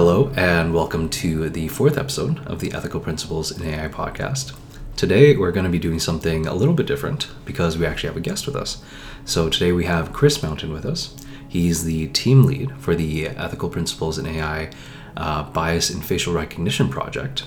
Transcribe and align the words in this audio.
Hello, 0.00 0.30
and 0.36 0.72
welcome 0.72 1.08
to 1.08 1.50
the 1.50 1.66
fourth 1.66 1.98
episode 1.98 2.46
of 2.46 2.60
the 2.60 2.72
Ethical 2.72 3.00
Principles 3.00 3.50
in 3.50 3.68
AI 3.68 3.88
podcast. 3.88 4.56
Today, 4.94 5.36
we're 5.36 5.50
going 5.50 5.64
to 5.64 5.72
be 5.72 5.80
doing 5.80 5.98
something 5.98 6.46
a 6.46 6.54
little 6.54 6.72
bit 6.72 6.86
different 6.86 7.26
because 7.44 7.76
we 7.76 7.84
actually 7.84 8.10
have 8.10 8.16
a 8.16 8.20
guest 8.20 8.46
with 8.46 8.54
us. 8.54 8.80
So, 9.24 9.48
today 9.48 9.72
we 9.72 9.86
have 9.86 10.12
Chris 10.12 10.40
Mountain 10.40 10.72
with 10.72 10.86
us. 10.86 11.16
He's 11.48 11.82
the 11.82 12.06
team 12.10 12.44
lead 12.44 12.80
for 12.80 12.94
the 12.94 13.26
Ethical 13.26 13.68
Principles 13.70 14.20
in 14.20 14.26
AI 14.26 14.70
uh, 15.16 15.42
Bias 15.50 15.90
in 15.90 16.00
Facial 16.00 16.32
Recognition 16.32 16.88
project. 16.88 17.46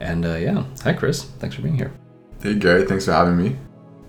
And 0.00 0.26
uh, 0.26 0.34
yeah, 0.34 0.64
hi, 0.82 0.94
Chris. 0.94 1.26
Thanks 1.38 1.54
for 1.54 1.62
being 1.62 1.76
here. 1.76 1.92
Hey, 2.42 2.56
Gary. 2.56 2.86
Thanks 2.86 3.04
for 3.04 3.12
having 3.12 3.36
me. 3.36 3.56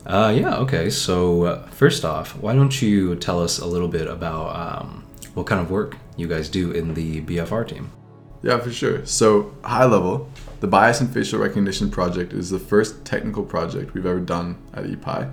Uh, 0.08 0.34
yeah, 0.36 0.58
okay. 0.58 0.90
So, 0.90 1.44
uh, 1.44 1.68
first 1.68 2.04
off, 2.04 2.36
why 2.38 2.56
don't 2.56 2.82
you 2.82 3.16
tell 3.18 3.40
us 3.40 3.60
a 3.60 3.68
little 3.68 3.90
bit 3.90 4.08
about 4.08 4.56
um, 4.56 5.06
what 5.36 5.46
kind 5.46 5.62
of 5.62 5.70
work 5.70 5.96
you 6.20 6.28
guys 6.28 6.50
do 6.50 6.72
in 6.72 6.94
the 6.94 7.22
BFR 7.22 7.68
team? 7.68 7.92
Yeah, 8.42 8.60
for 8.60 8.72
sure. 8.72 9.06
So, 9.06 9.54
high 9.64 9.86
level, 9.86 10.30
the 10.60 10.68
Bias 10.68 11.02
and 11.02 11.14
Facial 11.14 11.40
Recognition 11.40 11.90
project 11.90 12.32
is 12.32 12.50
the 12.50 12.60
first 12.60 13.04
technical 13.04 13.44
project 13.44 13.94
we've 13.94 14.06
ever 14.06 14.20
done 14.20 14.58
at 14.74 14.86
EPI. 14.86 15.28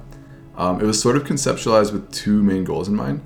Um, 0.57 0.81
it 0.81 0.85
was 0.85 1.01
sort 1.01 1.17
of 1.17 1.25
conceptualized 1.25 1.93
with 1.93 2.11
two 2.11 2.43
main 2.43 2.65
goals 2.65 2.89
in 2.89 2.97
mind. 2.97 3.23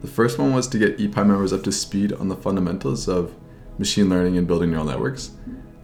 The 0.00 0.08
first 0.08 0.38
one 0.38 0.52
was 0.52 0.66
to 0.68 0.78
get 0.78 1.00
EPI 1.00 1.24
members 1.24 1.52
up 1.52 1.62
to 1.64 1.72
speed 1.72 2.12
on 2.14 2.28
the 2.28 2.36
fundamentals 2.36 3.06
of 3.08 3.34
machine 3.78 4.08
learning 4.08 4.36
and 4.36 4.46
building 4.46 4.70
neural 4.70 4.86
networks, 4.86 5.30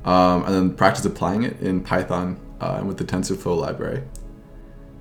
um, 0.04 0.44
and 0.44 0.54
then 0.54 0.74
practice 0.74 1.04
applying 1.04 1.42
it 1.42 1.60
in 1.60 1.82
Python 1.82 2.40
uh, 2.60 2.76
and 2.78 2.88
with 2.88 2.96
the 2.96 3.04
TensorFlow 3.04 3.60
library. 3.60 4.02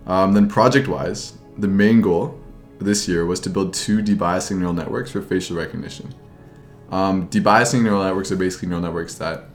Um, 0.06 0.34
then, 0.34 0.48
project 0.48 0.88
wise, 0.88 1.34
the 1.58 1.68
main 1.68 2.02
goal 2.02 2.40
this 2.80 3.08
year 3.08 3.26
was 3.26 3.40
to 3.42 3.50
build 3.50 3.74
two 3.74 4.00
debiasing 4.00 4.58
neural 4.58 4.74
networks 4.74 5.12
for 5.12 5.22
facial 5.22 5.58
recognition. 5.58 6.14
Um, 6.90 7.30
debiasing 7.30 7.82
neural 7.82 8.04
networks 8.04 8.32
are 8.32 8.36
basically 8.36 8.68
neural 8.68 8.84
networks 8.84 9.16
that 9.16 9.46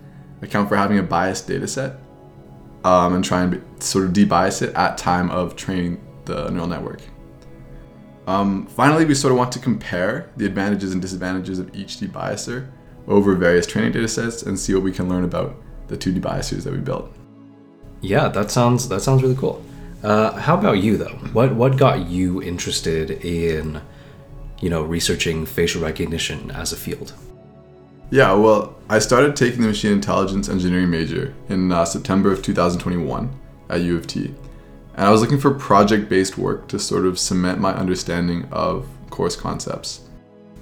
account 0.43 0.69
for 0.69 0.77
having 0.77 0.99
a 0.99 1.03
biased 1.03 1.47
data 1.47 1.69
set 1.69 1.99
um, 2.85 3.15
and 3.15 3.25
try 3.25 3.43
and 3.43 3.51
be, 3.53 3.61
sort 3.79 4.07
of 4.07 4.13
debias 4.13 4.63
it 4.63 4.75
at 4.75 4.99
time 4.99 5.31
of 5.31 5.57
training 5.57 6.05
the 6.25 6.49
neural 6.51 6.67
network. 6.67 7.03
Um, 8.27 8.67
finally, 8.67 9.05
we 9.05 9.15
sort 9.15 9.33
of 9.33 9.39
want 9.39 9.53
to 9.53 9.59
compare 9.59 10.31
the 10.37 10.47
advantages 10.47 10.93
and 10.93 11.03
disadvantages 11.03 11.59
of 11.59 11.75
each 11.75 11.97
debiaser 11.97 12.71
over 13.09 13.35
various 13.35 13.67
training 13.67 13.93
data 13.93 14.09
sets 14.09 14.43
and 14.43 14.59
see 14.59 14.75
what 14.75 14.83
we 14.83 14.93
can 14.93 15.09
learn 15.09 15.25
about 15.25 15.57
the 15.89 15.97
two 15.97 16.13
debiasers 16.13 16.63
that 16.65 16.73
we 16.73 16.79
built. 16.79 17.13
Yeah, 18.01 18.29
that 18.29 18.51
sounds 18.51 18.89
that 18.89 19.03
sounds 19.03 19.23
really 19.23 19.35
cool. 19.35 19.63
Uh, 20.03 20.33
how 20.33 20.57
about 20.57 20.79
you 20.79 20.97
though? 20.97 21.17
What 21.33 21.55
what 21.55 21.77
got 21.77 22.09
you 22.09 22.43
interested 22.43 23.11
in, 23.25 23.81
you 24.61 24.71
know, 24.71 24.83
researching 24.83 25.45
facial 25.45 25.83
recognition 25.83 26.51
as 26.53 26.73
a 26.73 26.77
field? 26.77 27.13
Yeah, 28.11 28.33
well, 28.33 28.77
I 28.89 28.99
started 28.99 29.37
taking 29.37 29.61
the 29.61 29.69
machine 29.69 29.93
intelligence 29.93 30.49
engineering 30.49 30.91
major 30.91 31.35
in 31.49 31.71
uh, 31.71 31.85
September 31.85 32.33
of 32.33 32.43
2021 32.43 33.31
at 33.69 33.83
U 33.83 33.97
of 33.97 34.07
T, 34.07 34.35
and 34.95 35.07
I 35.07 35.11
was 35.11 35.21
looking 35.21 35.39
for 35.39 35.53
project-based 35.55 36.37
work 36.37 36.67
to 36.69 36.79
sort 36.79 37.05
of 37.05 37.19
cement 37.19 37.61
my 37.61 37.73
understanding 37.75 38.49
of 38.51 38.89
course 39.11 39.37
concepts. 39.37 40.09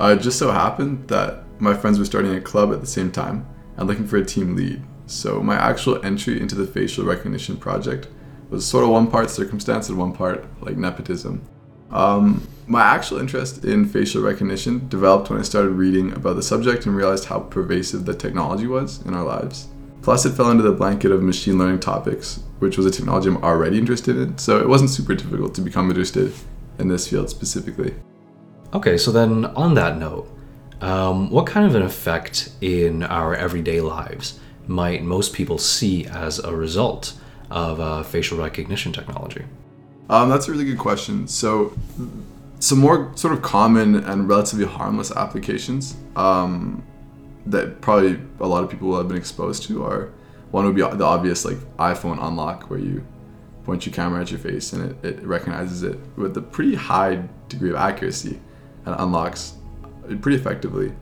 Uh, 0.01 0.17
it 0.19 0.23
just 0.23 0.39
so 0.39 0.51
happened 0.51 1.07
that 1.09 1.45
my 1.61 1.75
friends 1.75 1.99
were 1.99 2.05
starting 2.05 2.35
a 2.35 2.41
club 2.41 2.73
at 2.73 2.81
the 2.81 2.87
same 2.87 3.11
time 3.11 3.47
and 3.77 3.89
looking 3.89 4.07
for 4.07 4.17
a 4.17 4.25
team 4.25 4.57
lead. 4.57 4.83
So 5.07 5.41
my 5.41 5.57
actual 5.57 6.05
entry 6.05 6.41
into 6.41 6.55
the 6.55 6.67
facial 6.67 7.05
recognition 7.05 7.57
project 7.57 8.09
was 8.51 8.67
sort 8.67 8.85
of 8.85 8.91
one 8.91 9.07
part 9.07 9.31
circumstance 9.31 9.89
and 9.89 9.99
one 9.99 10.13
part 10.13 10.45
like 10.63 10.77
nepotism. 10.77 11.43
Um, 11.91 12.47
my 12.67 12.83
actual 12.83 13.19
interest 13.19 13.65
in 13.65 13.87
facial 13.87 14.23
recognition 14.23 14.89
developed 14.89 15.31
when 15.31 15.39
I 15.39 15.43
started 15.43 15.71
reading 15.71 16.13
about 16.13 16.37
the 16.37 16.43
subject 16.43 16.85
and 16.87 16.95
realized 16.95 17.25
how 17.27 17.41
pervasive 17.41 18.05
the 18.05 18.15
technology 18.15 18.67
was 18.67 19.05
in 19.07 19.15
our 19.15 19.25
lives. 19.25 19.69
Plus, 20.03 20.25
it 20.25 20.33
fell 20.33 20.47
under 20.47 20.63
the 20.63 20.73
blanket 20.73 21.11
of 21.11 21.23
machine 21.23 21.59
learning 21.59 21.81
topics, 21.81 22.41
which 22.61 22.77
was 22.77 22.87
a 22.87 22.91
technology 22.91 23.29
I'm 23.29 23.43
already 23.43 23.79
interested 23.79 24.17
in, 24.17 24.39
so 24.39 24.59
it 24.61 24.69
wasn't 24.69 24.91
super 24.91 25.15
difficult 25.15 25.55
to 25.55 25.61
become 25.61 25.89
interested 25.89 26.33
in 26.79 26.89
this 26.89 27.09
field 27.09 27.31
specifically. 27.31 27.95
Okay, 28.73 28.99
so 28.99 29.11
then 29.11 29.47
on 29.47 29.75
that 29.75 29.99
note, 29.99 30.31
um, 30.81 31.31
what 31.31 31.47
kind 31.47 31.67
of 31.67 31.75
an 31.75 31.83
effect 31.83 32.51
in 32.61 33.03
our 33.03 33.35
everyday 33.35 33.81
lives 33.81 34.39
might 34.67 35.03
most 35.03 35.33
people 35.33 35.59
see 35.59 36.07
as 36.07 36.39
a 36.39 36.55
result 36.55 37.15
of 37.51 37.81
uh, 37.81 38.03
facial 38.03 38.39
recognition 38.39 38.93
technology? 38.93 39.45
Um, 40.11 40.29
that's 40.29 40.49
a 40.49 40.53
really 40.53 40.65
good 40.65 40.79
question. 40.79 41.29
So, 41.29 41.77
some 42.61 42.79
more 42.79 43.13
sort 43.15 43.35
of 43.35 43.43
common 43.43 43.97
and 43.97 44.29
relatively 44.29 44.67
harmless 44.67 45.13
applications 45.13 45.97
um, 46.17 46.83
that 47.47 47.81
probably 47.81 48.19
a 48.41 48.47
lot 48.47 48.65
of 48.65 48.71
people 48.71 48.97
have 48.97 49.09
been 49.09 49.17
exposed 49.17 49.63
to 49.65 49.85
are 49.85 50.13
one 50.51 50.65
would 50.65 50.75
be 50.75 50.81
the 50.81 51.05
obvious 51.05 51.45
like 51.45 51.59
iPhone 51.77 52.19
unlock, 52.21 52.71
where 52.71 52.79
you 52.79 53.05
point 53.65 53.85
your 53.85 53.95
camera 53.95 54.23
at 54.23 54.31
your 54.31 54.41
face 54.41 54.73
and 54.73 54.91
it, 54.91 55.05
it 55.05 55.27
recognizes 55.27 55.83
it 55.83 55.99
with 56.17 56.35
a 56.39 56.41
pretty 56.41 56.75
high 56.75 57.23
degree 57.49 57.69
of 57.69 57.77
accuracy 57.77 58.41
and 58.87 58.95
unlocks 58.99 59.55
pretty 60.23 60.39
effectively. 60.39 60.93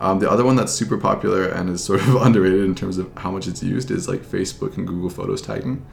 Um, 0.00 0.20
the 0.20 0.30
other 0.30 0.44
one 0.44 0.54
that's 0.54 0.72
super 0.72 0.96
popular 0.96 1.48
and 1.48 1.68
is 1.68 1.82
sort 1.82 2.00
of 2.00 2.14
underrated 2.22 2.64
in 2.64 2.74
terms 2.74 2.98
of 2.98 3.10
how 3.16 3.30
much 3.30 3.48
it's 3.48 3.62
used 3.62 3.90
is 3.90 4.08
like 4.08 4.22
Facebook 4.22 4.76
and 4.76 4.86
Google 4.86 5.10
Photos 5.10 5.42
tagging, 5.42 5.84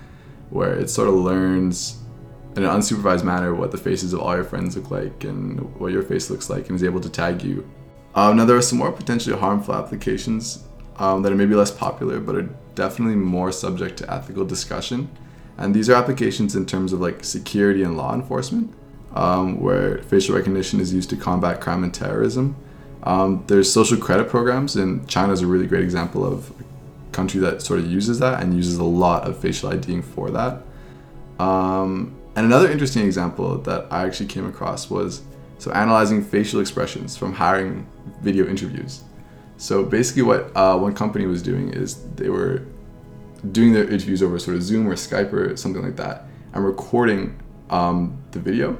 where 0.49 0.73
it 0.73 0.89
sort 0.89 1.07
of 1.07 1.15
learns 1.15 1.99
in 2.55 2.63
an 2.63 2.69
unsupervised 2.69 3.23
manner 3.23 3.53
what 3.53 3.71
the 3.71 3.77
faces 3.77 4.13
of 4.13 4.21
all 4.21 4.35
your 4.35 4.45
friends 4.45 4.77
look 4.77 4.89
like 4.89 5.23
and 5.23 5.59
what 5.79 5.91
your 5.91 6.03
face 6.03 6.29
looks 6.29 6.49
like 6.49 6.69
and 6.69 6.75
is 6.75 6.83
able 6.83 7.01
to 7.01 7.09
tag 7.09 7.43
you. 7.43 7.69
Um, 8.13 8.37
now, 8.37 8.45
there 8.45 8.55
are 8.55 8.61
some 8.61 8.77
more 8.79 8.91
potentially 8.91 9.37
harmful 9.37 9.75
applications 9.75 10.63
um, 10.97 11.21
that 11.21 11.31
are 11.31 11.35
maybe 11.35 11.55
less 11.55 11.71
popular 11.71 12.19
but 12.19 12.35
are 12.35 12.49
definitely 12.75 13.15
more 13.15 13.51
subject 13.51 13.97
to 13.97 14.13
ethical 14.13 14.45
discussion. 14.45 15.09
And 15.57 15.73
these 15.73 15.89
are 15.89 15.95
applications 15.95 16.55
in 16.55 16.65
terms 16.65 16.93
of 16.93 17.01
like 17.01 17.23
security 17.23 17.83
and 17.83 17.97
law 17.97 18.13
enforcement, 18.13 18.73
um, 19.13 19.59
where 19.59 19.99
facial 20.03 20.35
recognition 20.35 20.79
is 20.79 20.93
used 20.93 21.09
to 21.09 21.17
combat 21.17 21.59
crime 21.59 21.83
and 21.83 21.93
terrorism. 21.93 22.55
Um, 23.05 23.43
there's 23.47 23.71
social 23.71 23.97
credit 23.97 24.29
programs, 24.29 24.75
and 24.75 25.07
China 25.07 25.31
is 25.31 25.41
a 25.41 25.47
really 25.47 25.67
great 25.67 25.83
example 25.83 26.25
of 26.25 26.51
a 26.59 26.63
country 27.11 27.39
that 27.41 27.61
sort 27.61 27.79
of 27.79 27.85
uses 27.89 28.19
that 28.19 28.41
and 28.41 28.55
uses 28.55 28.77
a 28.77 28.83
lot 28.83 29.27
of 29.27 29.37
facial 29.37 29.69
IDing 29.69 30.01
for 30.01 30.31
that. 30.31 30.63
Um, 31.39 32.15
and 32.35 32.45
another 32.45 32.69
interesting 32.69 33.05
example 33.05 33.57
that 33.59 33.87
I 33.91 34.05
actually 34.05 34.27
came 34.27 34.47
across 34.47 34.89
was 34.89 35.21
so 35.57 35.71
analyzing 35.71 36.23
facial 36.23 36.59
expressions 36.59 37.15
from 37.15 37.33
hiring 37.33 37.87
video 38.21 38.47
interviews. 38.47 39.03
So 39.57 39.83
basically, 39.83 40.23
what 40.23 40.51
uh, 40.55 40.77
one 40.77 40.93
company 40.93 41.27
was 41.27 41.41
doing 41.41 41.69
is 41.69 42.03
they 42.15 42.29
were 42.29 42.63
doing 43.51 43.71
their 43.71 43.87
interviews 43.87 44.21
over 44.23 44.37
sort 44.39 44.57
of 44.57 44.63
Zoom 44.63 44.87
or 44.87 44.95
Skype 44.95 45.31
or 45.31 45.55
something 45.55 45.81
like 45.81 45.95
that, 45.95 46.25
and 46.53 46.65
recording 46.65 47.39
um, 47.69 48.17
the 48.31 48.39
video 48.39 48.77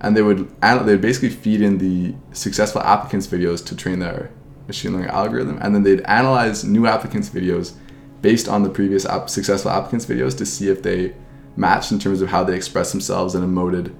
and 0.00 0.16
they 0.16 0.22
would 0.22 0.48
they 0.60 0.74
would 0.76 1.00
basically 1.00 1.30
feed 1.30 1.60
in 1.60 1.78
the 1.78 2.14
successful 2.32 2.80
applicants 2.80 3.26
videos 3.26 3.64
to 3.66 3.76
train 3.76 3.98
their 3.98 4.30
machine 4.66 4.92
learning 4.92 5.10
algorithm. 5.10 5.58
And 5.60 5.74
then 5.74 5.82
they'd 5.82 6.00
analyze 6.02 6.64
new 6.64 6.86
applicants 6.86 7.28
videos 7.28 7.74
based 8.22 8.48
on 8.48 8.62
the 8.62 8.70
previous 8.70 9.04
app, 9.06 9.28
successful 9.28 9.70
applicants 9.70 10.06
videos 10.06 10.36
to 10.38 10.46
see 10.46 10.68
if 10.68 10.82
they 10.82 11.14
matched 11.56 11.92
in 11.92 11.98
terms 11.98 12.22
of 12.22 12.28
how 12.28 12.44
they 12.44 12.54
express 12.54 12.92
themselves 12.92 13.34
and 13.34 13.44
emoted 13.44 13.94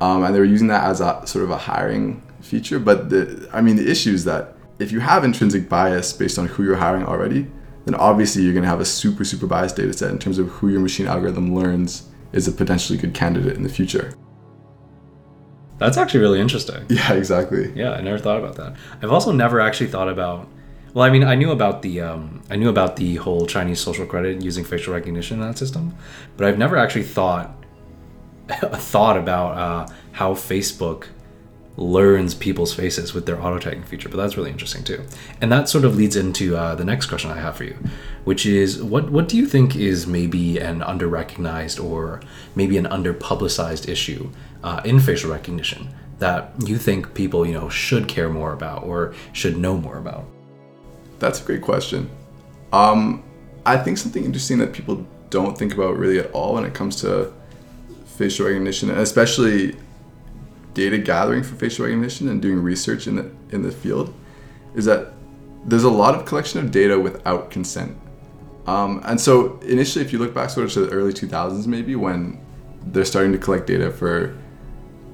um, 0.00 0.24
and 0.24 0.34
they 0.34 0.38
were 0.38 0.44
using 0.44 0.68
that 0.68 0.84
as 0.84 1.00
a 1.00 1.22
sort 1.26 1.44
of 1.44 1.50
a 1.50 1.56
hiring 1.56 2.22
feature. 2.40 2.78
But 2.78 3.10
the 3.10 3.48
i 3.52 3.60
mean 3.60 3.76
the 3.76 3.90
issue 3.90 4.12
is 4.12 4.24
that 4.24 4.56
if 4.78 4.92
you 4.92 5.00
have 5.00 5.24
intrinsic 5.24 5.68
bias 5.68 6.12
based 6.12 6.38
on 6.38 6.46
who 6.46 6.64
you're 6.64 6.76
hiring 6.76 7.04
already 7.04 7.46
then 7.84 7.94
obviously 7.94 8.42
you're 8.42 8.52
going 8.52 8.64
to 8.64 8.68
have 8.68 8.80
a 8.80 8.84
super 8.84 9.24
super 9.24 9.46
biased 9.46 9.76
data 9.76 9.92
set 9.92 10.10
in 10.10 10.18
terms 10.18 10.38
of 10.38 10.48
who 10.48 10.68
your 10.68 10.80
machine 10.80 11.06
algorithm 11.06 11.54
learns 11.54 12.08
is 12.32 12.48
a 12.48 12.52
potentially 12.52 12.98
good 12.98 13.14
candidate 13.14 13.56
in 13.56 13.62
the 13.62 13.68
future 13.68 14.14
that's 15.84 15.98
actually 15.98 16.20
really 16.20 16.40
interesting. 16.40 16.86
Yeah, 16.88 17.12
exactly. 17.12 17.72
Yeah, 17.74 17.92
I 17.92 18.00
never 18.00 18.18
thought 18.18 18.38
about 18.38 18.56
that. 18.56 18.76
I've 19.02 19.12
also 19.12 19.32
never 19.32 19.60
actually 19.60 19.88
thought 19.88 20.08
about. 20.08 20.48
Well, 20.94 21.04
I 21.04 21.10
mean, 21.10 21.24
I 21.24 21.34
knew 21.34 21.50
about 21.50 21.82
the 21.82 22.00
um, 22.00 22.42
I 22.48 22.56
knew 22.56 22.68
about 22.68 22.96
the 22.96 23.16
whole 23.16 23.46
Chinese 23.46 23.80
social 23.80 24.06
credit 24.06 24.42
using 24.42 24.64
facial 24.64 24.94
recognition 24.94 25.40
in 25.40 25.46
that 25.46 25.58
system, 25.58 25.94
but 26.36 26.46
I've 26.46 26.58
never 26.58 26.76
actually 26.76 27.02
thought 27.02 27.64
thought 28.48 29.16
about 29.16 29.58
uh, 29.58 29.92
how 30.12 30.34
Facebook 30.34 31.08
learns 31.76 32.36
people's 32.36 32.72
faces 32.72 33.12
with 33.12 33.26
their 33.26 33.42
auto 33.42 33.58
tagging 33.58 33.82
feature. 33.82 34.08
But 34.08 34.18
that's 34.18 34.36
really 34.36 34.52
interesting 34.52 34.84
too, 34.84 35.02
and 35.40 35.50
that 35.50 35.68
sort 35.68 35.84
of 35.84 35.96
leads 35.96 36.16
into 36.16 36.56
uh, 36.56 36.76
the 36.76 36.84
next 36.84 37.06
question 37.06 37.30
I 37.30 37.40
have 37.40 37.56
for 37.56 37.64
you, 37.64 37.76
which 38.24 38.46
is 38.46 38.80
what 38.82 39.10
what 39.10 39.28
do 39.28 39.36
you 39.36 39.46
think 39.46 39.74
is 39.74 40.06
maybe 40.06 40.58
an 40.58 40.80
under 40.82 41.08
recognized 41.08 41.80
or 41.80 42.20
maybe 42.54 42.78
an 42.78 42.86
under 42.86 43.12
publicized 43.12 43.88
issue 43.88 44.30
uh, 44.64 44.80
in 44.84 44.98
facial 44.98 45.30
recognition 45.30 45.94
that 46.18 46.52
you 46.66 46.78
think 46.78 47.14
people 47.14 47.46
you 47.46 47.52
know 47.52 47.68
should 47.68 48.08
care 48.08 48.30
more 48.30 48.52
about 48.52 48.82
or 48.82 49.14
should 49.32 49.56
know 49.56 49.76
more 49.76 49.98
about? 49.98 50.24
That's 51.20 51.40
a 51.40 51.44
great 51.44 51.62
question. 51.62 52.10
Um, 52.72 53.22
I 53.66 53.76
think 53.76 53.98
something 53.98 54.24
interesting 54.24 54.58
that 54.58 54.72
people 54.72 55.06
don't 55.30 55.56
think 55.56 55.74
about 55.74 55.96
really 55.96 56.18
at 56.18 56.30
all 56.32 56.54
when 56.54 56.64
it 56.64 56.74
comes 56.74 56.96
to 57.02 57.32
facial 58.06 58.46
recognition, 58.46 58.90
and 58.90 58.98
especially 58.98 59.76
data 60.72 60.98
gathering 60.98 61.42
for 61.42 61.54
facial 61.56 61.84
recognition 61.84 62.28
and 62.28 62.42
doing 62.42 62.60
research 62.60 63.06
in 63.06 63.16
the 63.16 63.30
in 63.50 63.62
the 63.62 63.70
field, 63.70 64.14
is 64.74 64.86
that 64.86 65.12
there's 65.66 65.84
a 65.84 65.90
lot 65.90 66.14
of 66.14 66.24
collection 66.24 66.58
of 66.64 66.70
data 66.70 66.98
without 66.98 67.50
consent. 67.50 67.96
Um, 68.66 69.02
and 69.04 69.20
so 69.20 69.58
initially, 69.60 70.04
if 70.04 70.12
you 70.12 70.18
look 70.18 70.32
back 70.32 70.48
sort 70.48 70.66
of 70.66 70.72
to 70.72 70.80
the 70.86 70.90
early 70.90 71.12
2000s, 71.12 71.66
maybe 71.66 71.96
when 71.96 72.40
they're 72.86 73.04
starting 73.04 73.32
to 73.32 73.38
collect 73.38 73.66
data 73.66 73.90
for 73.90 74.36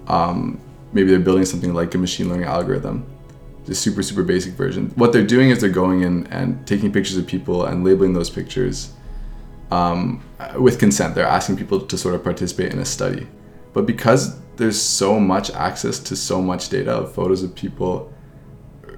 um, 0.06 0.61
maybe 0.93 1.11
they're 1.11 1.20
building 1.20 1.44
something 1.44 1.75
like 1.75 1.94
a 1.94 1.99
machine 1.99 2.29
learning 2.29 2.47
algorithm, 2.47 3.06
the 3.67 3.75
super, 3.75 4.02
super 4.02 4.23
basic 4.23 4.55
version. 4.55 4.91
What 4.97 5.12
they're 5.12 5.26
doing 5.26 5.50
is 5.50 5.61
they're 5.61 5.70
going 5.70 6.02
in 6.02 6.26
and 6.29 6.67
taking 6.67 6.93
pictures 6.93 7.17
of 7.17 7.26
people 7.26 7.64
and 7.64 7.85
labeling 7.85 8.12
those 8.12 8.31
pictures 8.31 8.93
um, 9.70 10.23
with 10.58 10.79
consent. 10.79 11.14
They're 11.14 11.26
asking 11.26 11.56
people 11.56 11.81
to 11.81 11.99
sort 11.99 12.14
of 12.14 12.25
participate 12.25 12.73
in 12.73 12.79
a 12.79 12.85
study. 12.85 13.26
But 13.73 13.87
because 13.87 14.41
there's 14.56 14.81
so 14.81 15.20
much 15.20 15.50
access 15.52 15.99
to 16.00 16.17
so 16.17 16.43
much 16.43 16.69
data 16.69 16.93
of 16.93 17.14
photos 17.14 17.43
of 17.43 17.55
people 17.55 18.12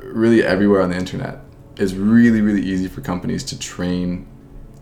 really 0.02 0.42
everywhere 0.42 0.82
on 0.82 0.90
the 0.90 0.96
internet, 0.96 1.40
it's 1.76 1.92
really, 1.92 2.40
really 2.40 2.62
easy 2.62 2.88
for 2.88 3.00
companies 3.00 3.44
to 3.44 3.58
train 3.58 4.26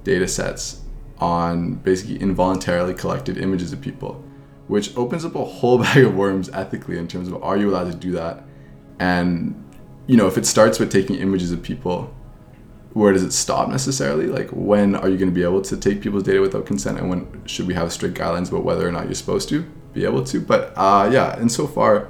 data 0.05 0.27
sets 0.27 0.81
on 1.19 1.75
basically 1.75 2.21
involuntarily 2.21 2.95
collected 2.95 3.37
images 3.39 3.73
of 3.73 3.81
people, 3.81 4.25
which 4.71 4.97
opens 4.97 5.25
up 5.25 5.35
a 5.35 5.45
whole 5.45 5.79
bag 5.83 6.05
of 6.05 6.15
worms 6.15 6.49
ethically 6.51 6.99
in 6.99 7.09
terms 7.09 7.29
of 7.29 7.43
are 7.43 7.57
you 7.57 7.71
allowed 7.71 7.91
to 7.91 7.97
do 7.97 8.13
that? 8.13 8.45
And, 8.99 9.55
you 10.07 10.17
know, 10.17 10.27
if 10.27 10.39
it 10.39 10.47
starts 10.47 10.79
with 10.79 10.91
taking 10.93 11.17
images 11.17 11.53
of 11.53 11.63
people 11.63 12.15
where 12.93 13.13
does 13.13 13.23
it 13.23 13.33
stop 13.33 13.69
necessarily? 13.69 14.27
Like, 14.27 14.49
when 14.51 14.97
are 14.97 15.09
you 15.09 15.17
going 15.17 15.29
to 15.29 15.35
be 15.35 15.43
able 15.43 15.63
to 15.63 15.77
take 15.77 16.01
people's 16.01 16.25
data 16.25 16.41
without 16.41 16.67
consent, 16.67 16.99
and 16.99 17.09
when 17.09 17.47
should 17.47 17.67
we 17.67 17.75
have 17.75 17.93
strict 17.93 18.19
guidelines 18.19 18.49
about 18.49 18.65
whether 18.65 18.87
or 18.87 18.93
not 18.93 19.05
you're 19.05 19.15
supposed 19.15 19.49
to 19.51 19.63
be 19.93 20.05
able 20.05 20.25
to? 20.25 20.41
But 20.41 20.73
uh, 20.77 21.09
yeah, 21.13 21.39
and 21.39 21.51
so 21.51 21.67
far, 21.67 22.09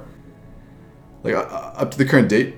like 1.23 1.35
uh, 1.35 1.39
up 1.39 1.91
to 1.91 1.97
the 1.97 2.05
current 2.05 2.29
date, 2.29 2.55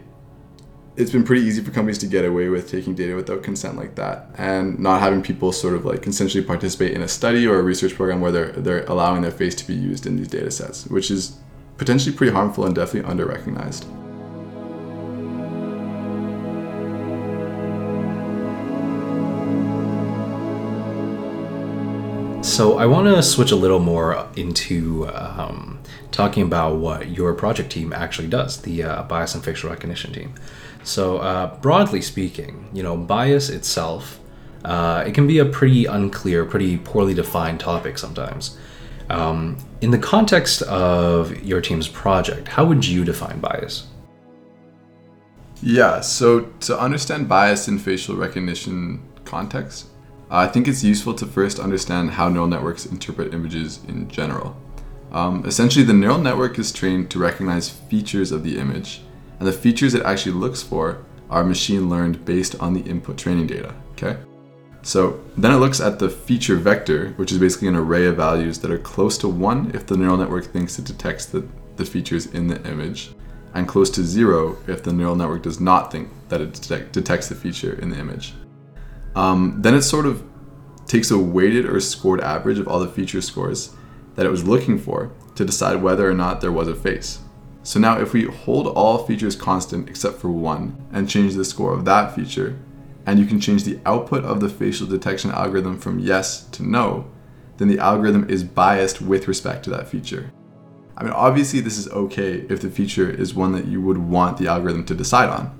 it's 0.95 1.11
been 1.11 1.23
pretty 1.23 1.45
easy 1.45 1.63
for 1.63 1.71
companies 1.71 1.97
to 1.99 2.05
get 2.05 2.23
away 2.23 2.49
with 2.49 2.69
taking 2.69 2.93
data 2.93 3.15
without 3.15 3.43
consent 3.43 3.77
like 3.77 3.95
that, 3.95 4.27
and 4.37 4.77
not 4.79 5.01
having 5.01 5.21
people 5.21 5.51
sort 5.51 5.75
of 5.75 5.85
like 5.85 6.01
consensually 6.01 6.45
participate 6.45 6.93
in 6.93 7.01
a 7.01 7.07
study 7.07 7.47
or 7.47 7.59
a 7.59 7.63
research 7.63 7.95
program 7.95 8.21
where 8.21 8.31
they're 8.31 8.51
they're 8.51 8.85
allowing 8.85 9.21
their 9.21 9.31
face 9.31 9.55
to 9.55 9.67
be 9.67 9.73
used 9.73 10.05
in 10.05 10.17
these 10.17 10.27
data 10.27 10.51
sets, 10.51 10.85
which 10.87 11.09
is 11.09 11.37
potentially 11.77 12.15
pretty 12.15 12.31
harmful 12.31 12.65
and 12.65 12.75
definitely 12.75 13.09
under 13.09 13.25
So 22.43 22.77
I 22.77 22.85
want 22.85 23.07
to 23.07 23.23
switch 23.23 23.51
a 23.51 23.55
little 23.55 23.79
more 23.79 24.27
into 24.35 25.07
um, 25.07 25.79
talking 26.11 26.43
about 26.43 26.75
what 26.75 27.09
your 27.09 27.33
project 27.33 27.71
team 27.71 27.93
actually 27.93 28.27
does, 28.27 28.61
the 28.61 28.83
uh, 28.83 29.03
bias 29.03 29.33
and 29.33 29.43
facial 29.43 29.69
recognition 29.69 30.11
team. 30.11 30.35
So 30.83 31.19
uh, 31.19 31.57
broadly 31.61 32.01
speaking, 32.01 32.67
you 32.73 32.83
know, 32.83 32.97
bias 32.97 33.49
itself, 33.49 34.19
uh, 34.65 35.05
it 35.07 35.13
can 35.15 35.25
be 35.25 35.39
a 35.39 35.45
pretty 35.45 35.85
unclear, 35.85 36.43
pretty 36.43 36.77
poorly 36.77 37.13
defined 37.13 37.61
topic 37.61 37.97
sometimes. 37.97 38.57
Um, 39.09 39.57
in 39.79 39.89
the 39.89 39.97
context 39.97 40.63
of 40.63 41.41
your 41.43 41.61
team's 41.61 41.87
project, 41.87 42.49
how 42.49 42.65
would 42.65 42.85
you 42.85 43.05
define 43.05 43.39
bias? 43.39 43.87
Yeah, 45.61 46.01
so 46.01 46.41
to 46.59 46.77
understand 46.77 47.29
bias 47.29 47.69
in 47.69 47.79
facial 47.79 48.17
recognition 48.17 49.01
context, 49.23 49.87
I 50.33 50.47
think 50.47 50.67
it's 50.67 50.83
useful 50.83 51.13
to 51.13 51.27
first 51.27 51.59
understand 51.59 52.09
how 52.09 52.27
neural 52.27 52.47
networks 52.47 52.87
interpret 52.87 53.35
images 53.35 53.81
in 53.87 54.09
general. 54.09 54.57
Um, 55.11 55.45
essentially, 55.45 55.85
the 55.85 55.93
neural 55.93 56.17
network 56.17 56.57
is 56.57 56.71
trained 56.71 57.11
to 57.11 57.19
recognize 57.19 57.69
features 57.69 58.31
of 58.31 58.43
the 58.43 58.57
image, 58.57 59.03
and 59.37 59.47
the 59.47 59.53
features 59.53 59.93
it 59.93 60.01
actually 60.01 60.31
looks 60.31 60.63
for 60.63 61.05
are 61.29 61.43
machine 61.43 61.87
learned 61.87 62.25
based 62.25 62.59
on 62.59 62.73
the 62.73 62.81
input 62.81 63.15
training 63.15 63.45
data. 63.45 63.75
Okay? 63.91 64.17
So 64.81 65.23
then 65.37 65.51
it 65.51 65.57
looks 65.57 65.79
at 65.79 65.99
the 65.99 66.09
feature 66.09 66.55
vector, 66.55 67.09
which 67.17 67.31
is 67.31 67.37
basically 67.37 67.67
an 67.67 67.75
array 67.75 68.07
of 68.07 68.17
values 68.17 68.57
that 68.61 68.71
are 68.71 68.79
close 68.79 69.19
to 69.19 69.27
1 69.27 69.75
if 69.75 69.85
the 69.85 69.95
neural 69.95 70.17
network 70.17 70.45
thinks 70.45 70.79
it 70.79 70.85
detects 70.85 71.27
the, 71.27 71.47
the 71.75 71.85
features 71.85 72.25
in 72.33 72.47
the 72.47 72.59
image, 72.67 73.11
and 73.53 73.67
close 73.67 73.91
to 73.91 74.03
0 74.03 74.57
if 74.65 74.81
the 74.81 74.93
neural 74.93 75.15
network 75.15 75.43
does 75.43 75.59
not 75.59 75.91
think 75.91 76.09
that 76.29 76.41
it 76.41 76.53
detect, 76.53 76.91
detects 76.91 77.29
the 77.29 77.35
feature 77.35 77.73
in 77.79 77.91
the 77.91 77.99
image. 77.99 78.33
Um, 79.15 79.57
then 79.61 79.73
it 79.73 79.83
sort 79.83 80.05
of 80.05 80.23
takes 80.85 81.11
a 81.11 81.17
weighted 81.17 81.65
or 81.65 81.79
scored 81.79 82.21
average 82.21 82.59
of 82.59 82.67
all 82.67 82.79
the 82.79 82.87
feature 82.87 83.21
scores 83.21 83.75
that 84.15 84.25
it 84.25 84.29
was 84.29 84.47
looking 84.47 84.77
for 84.77 85.11
to 85.35 85.45
decide 85.45 85.81
whether 85.81 86.09
or 86.09 86.13
not 86.13 86.41
there 86.41 86.51
was 86.51 86.67
a 86.67 86.75
face. 86.75 87.19
So 87.63 87.79
now 87.79 87.99
if 87.99 88.13
we 88.13 88.25
hold 88.25 88.67
all 88.67 89.05
features 89.05 89.35
constant 89.35 89.89
except 89.89 90.19
for 90.19 90.29
one 90.29 90.75
and 90.91 91.09
change 91.09 91.33
the 91.33 91.45
score 91.45 91.73
of 91.73 91.85
that 91.85 92.13
feature, 92.13 92.59
and 93.05 93.19
you 93.19 93.25
can 93.25 93.39
change 93.39 93.63
the 93.63 93.79
output 93.85 94.23
of 94.23 94.39
the 94.39 94.49
facial 94.49 94.87
detection 94.87 95.31
algorithm 95.31 95.79
from 95.79 95.99
yes 95.99 96.43
to 96.45 96.63
no, 96.63 97.09
then 97.57 97.67
the 97.67 97.79
algorithm 97.79 98.29
is 98.29 98.43
biased 98.43 99.01
with 99.01 99.27
respect 99.27 99.63
to 99.63 99.69
that 99.69 99.87
feature. 99.87 100.31
I 100.95 101.03
mean, 101.03 101.13
obviously, 101.13 101.59
this 101.59 101.77
is 101.77 101.89
okay 101.89 102.45
if 102.49 102.61
the 102.61 102.69
feature 102.69 103.09
is 103.09 103.33
one 103.33 103.51
that 103.53 103.65
you 103.65 103.81
would 103.81 103.97
want 103.97 104.37
the 104.37 104.47
algorithm 104.47 104.85
to 104.85 104.95
decide 104.95 105.29
on. 105.29 105.57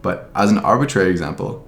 But 0.00 0.30
as 0.34 0.50
an 0.50 0.58
arbitrary 0.58 1.10
example, 1.10 1.65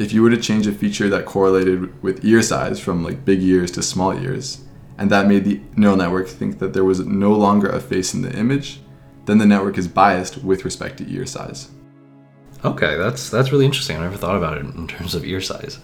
if 0.00 0.14
you 0.14 0.22
were 0.22 0.30
to 0.30 0.40
change 0.40 0.66
a 0.66 0.72
feature 0.72 1.10
that 1.10 1.26
correlated 1.26 2.02
with 2.02 2.24
ear 2.24 2.40
size 2.40 2.80
from 2.80 3.04
like 3.04 3.26
big 3.26 3.42
ears 3.42 3.70
to 3.72 3.82
small 3.82 4.14
ears, 4.18 4.64
and 4.96 5.10
that 5.10 5.26
made 5.26 5.44
the 5.44 5.60
neural 5.76 5.96
network 5.96 6.26
think 6.26 6.58
that 6.58 6.72
there 6.72 6.84
was 6.84 7.00
no 7.00 7.32
longer 7.32 7.68
a 7.68 7.80
face 7.80 8.14
in 8.14 8.22
the 8.22 8.34
image, 8.34 8.80
then 9.26 9.36
the 9.36 9.44
network 9.44 9.76
is 9.76 9.86
biased 9.86 10.42
with 10.42 10.64
respect 10.64 10.96
to 10.96 11.12
ear 11.12 11.26
size. 11.26 11.68
Okay, 12.64 12.96
that's 12.96 13.28
that's 13.28 13.52
really 13.52 13.66
interesting. 13.66 13.98
I 13.98 14.00
never 14.00 14.16
thought 14.16 14.36
about 14.36 14.56
it 14.56 14.64
in 14.64 14.88
terms 14.88 15.14
of 15.14 15.26
ear 15.26 15.42
size. 15.42 15.78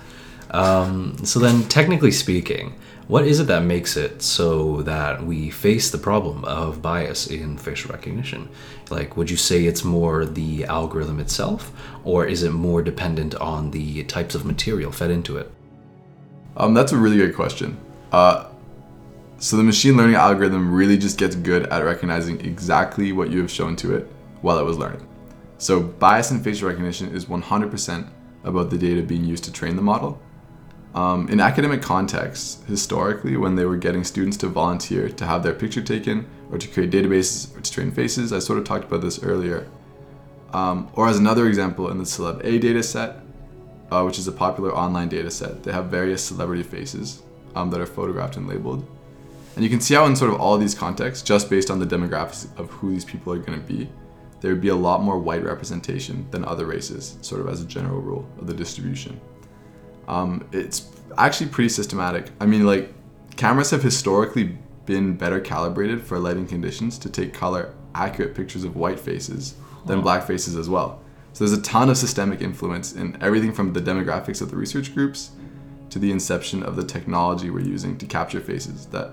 Um, 0.50 1.18
so 1.22 1.38
then, 1.38 1.64
technically 1.64 2.10
speaking, 2.10 2.74
what 3.08 3.24
is 3.24 3.38
it 3.38 3.46
that 3.46 3.62
makes 3.62 3.96
it 3.96 4.20
so 4.20 4.82
that 4.82 5.24
we 5.24 5.48
face 5.48 5.90
the 5.90 5.98
problem 5.98 6.44
of 6.44 6.82
bias 6.82 7.28
in 7.28 7.56
facial 7.56 7.92
recognition? 7.92 8.48
Like, 8.90 9.16
would 9.16 9.30
you 9.30 9.36
say 9.36 9.64
it's 9.64 9.84
more 9.84 10.24
the 10.24 10.64
algorithm 10.64 11.20
itself, 11.20 11.72
or 12.02 12.26
is 12.26 12.42
it 12.42 12.50
more 12.50 12.82
dependent 12.82 13.36
on 13.36 13.70
the 13.70 14.02
types 14.04 14.34
of 14.34 14.44
material 14.44 14.90
fed 14.90 15.12
into 15.12 15.36
it? 15.36 15.52
Um, 16.56 16.74
that's 16.74 16.90
a 16.90 16.96
really 16.96 17.18
good 17.18 17.36
question. 17.36 17.78
Uh, 18.10 18.46
so 19.38 19.56
the 19.56 19.62
machine 19.62 19.96
learning 19.96 20.16
algorithm 20.16 20.74
really 20.74 20.96
just 20.96 21.18
gets 21.18 21.36
good 21.36 21.66
at 21.66 21.84
recognizing 21.84 22.40
exactly 22.40 23.12
what 23.12 23.30
you 23.30 23.40
have 23.40 23.50
shown 23.50 23.76
to 23.76 23.94
it 23.94 24.10
while 24.40 24.58
it 24.58 24.64
was 24.64 24.78
learning. 24.78 25.06
So 25.58 25.80
bias 25.80 26.32
in 26.32 26.42
facial 26.42 26.68
recognition 26.68 27.14
is 27.14 27.26
100% 27.26 28.08
about 28.44 28.70
the 28.70 28.78
data 28.78 29.02
being 29.02 29.24
used 29.24 29.44
to 29.44 29.52
train 29.52 29.76
the 29.76 29.82
model. 29.82 30.20
Um, 30.96 31.28
in 31.28 31.40
academic 31.40 31.82
contexts, 31.82 32.64
historically, 32.66 33.36
when 33.36 33.54
they 33.54 33.66
were 33.66 33.76
getting 33.76 34.02
students 34.02 34.38
to 34.38 34.48
volunteer 34.48 35.10
to 35.10 35.26
have 35.26 35.42
their 35.42 35.52
picture 35.52 35.82
taken 35.82 36.26
or 36.50 36.56
to 36.56 36.66
create 36.68 36.90
databases 36.90 37.54
or 37.54 37.60
to 37.60 37.70
train 37.70 37.90
faces, 37.90 38.32
I 38.32 38.38
sort 38.38 38.58
of 38.58 38.64
talked 38.64 38.84
about 38.84 39.02
this 39.02 39.22
earlier. 39.22 39.68
Um, 40.54 40.88
or 40.94 41.06
as 41.06 41.18
another 41.18 41.48
example, 41.48 41.90
in 41.90 41.98
the 41.98 42.04
CelebA 42.04 42.60
dataset, 42.62 43.20
uh, 43.90 44.02
which 44.04 44.18
is 44.18 44.26
a 44.26 44.32
popular 44.32 44.74
online 44.74 45.10
dataset, 45.10 45.62
they 45.64 45.70
have 45.70 45.86
various 45.86 46.24
celebrity 46.24 46.62
faces 46.62 47.22
um, 47.54 47.68
that 47.72 47.80
are 47.80 47.86
photographed 47.86 48.38
and 48.38 48.48
labeled. 48.48 48.88
And 49.54 49.62
you 49.62 49.68
can 49.68 49.82
see 49.82 49.92
how 49.92 50.06
in 50.06 50.16
sort 50.16 50.32
of 50.32 50.40
all 50.40 50.56
these 50.56 50.74
contexts, 50.74 51.22
just 51.22 51.50
based 51.50 51.70
on 51.70 51.78
the 51.78 51.86
demographics 51.86 52.46
of 52.58 52.70
who 52.70 52.90
these 52.90 53.04
people 53.04 53.34
are 53.34 53.38
going 53.38 53.60
to 53.60 53.66
be, 53.66 53.90
there 54.40 54.50
would 54.50 54.62
be 54.62 54.68
a 54.68 54.74
lot 54.74 55.02
more 55.02 55.18
white 55.18 55.44
representation 55.44 56.26
than 56.30 56.42
other 56.46 56.64
races, 56.64 57.18
sort 57.20 57.42
of 57.42 57.48
as 57.48 57.60
a 57.60 57.66
general 57.66 58.00
rule 58.00 58.26
of 58.38 58.46
the 58.46 58.54
distribution. 58.54 59.20
Um, 60.08 60.48
it's 60.52 60.90
actually 61.18 61.50
pretty 61.50 61.68
systematic. 61.68 62.30
I 62.40 62.46
mean, 62.46 62.66
like, 62.66 62.92
cameras 63.36 63.70
have 63.70 63.82
historically 63.82 64.58
been 64.86 65.16
better 65.16 65.40
calibrated 65.40 66.02
for 66.02 66.18
lighting 66.18 66.46
conditions 66.46 66.98
to 66.98 67.10
take 67.10 67.34
color 67.34 67.74
accurate 67.94 68.34
pictures 68.34 68.64
of 68.64 68.76
white 68.76 69.00
faces 69.00 69.54
than 69.86 70.00
black 70.00 70.26
faces 70.26 70.56
as 70.56 70.68
well. 70.68 71.00
So 71.32 71.44
there's 71.44 71.58
a 71.58 71.62
ton 71.62 71.90
of 71.90 71.96
systemic 71.96 72.40
influence 72.40 72.94
in 72.94 73.18
everything 73.20 73.52
from 73.52 73.72
the 73.72 73.80
demographics 73.80 74.40
of 74.40 74.50
the 74.50 74.56
research 74.56 74.94
groups 74.94 75.32
to 75.90 75.98
the 75.98 76.10
inception 76.10 76.62
of 76.62 76.76
the 76.76 76.84
technology 76.84 77.50
we're 77.50 77.60
using 77.60 77.98
to 77.98 78.06
capture 78.06 78.40
faces 78.40 78.86
that 78.86 79.12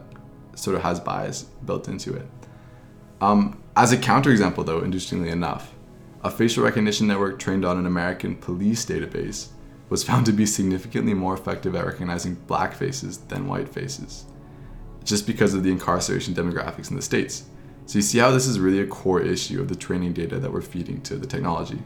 sort 0.55 0.75
of 0.75 0.83
has 0.83 0.99
bias 0.99 1.43
built 1.65 1.87
into 1.87 2.13
it. 2.13 2.27
Um, 3.19 3.61
as 3.75 3.91
a 3.91 3.97
counterexample, 3.97 4.65
though, 4.65 4.83
interestingly 4.83 5.29
enough, 5.29 5.73
a 6.23 6.29
facial 6.29 6.63
recognition 6.63 7.07
network 7.07 7.39
trained 7.39 7.65
on 7.65 7.77
an 7.77 7.85
American 7.85 8.35
police 8.35 8.85
database 8.85 9.47
was 9.89 10.03
found 10.03 10.25
to 10.25 10.31
be 10.31 10.45
significantly 10.45 11.13
more 11.13 11.33
effective 11.33 11.75
at 11.75 11.85
recognizing 11.85 12.35
black 12.35 12.73
faces 12.73 13.17
than 13.17 13.47
white 13.47 13.69
faces, 13.69 14.25
just 15.03 15.27
because 15.27 15.53
of 15.53 15.63
the 15.63 15.71
incarceration 15.71 16.33
demographics 16.33 16.89
in 16.89 16.95
the 16.95 17.01
States. 17.01 17.45
So 17.85 17.97
you 17.97 18.01
see 18.01 18.19
how 18.19 18.31
this 18.31 18.47
is 18.47 18.59
really 18.59 18.79
a 18.79 18.87
core 18.87 19.21
issue 19.21 19.59
of 19.59 19.67
the 19.67 19.75
training 19.75 20.13
data 20.13 20.39
that 20.39 20.51
we're 20.51 20.61
feeding 20.61 21.01
to 21.01 21.15
the 21.15 21.27
technology. 21.27 21.81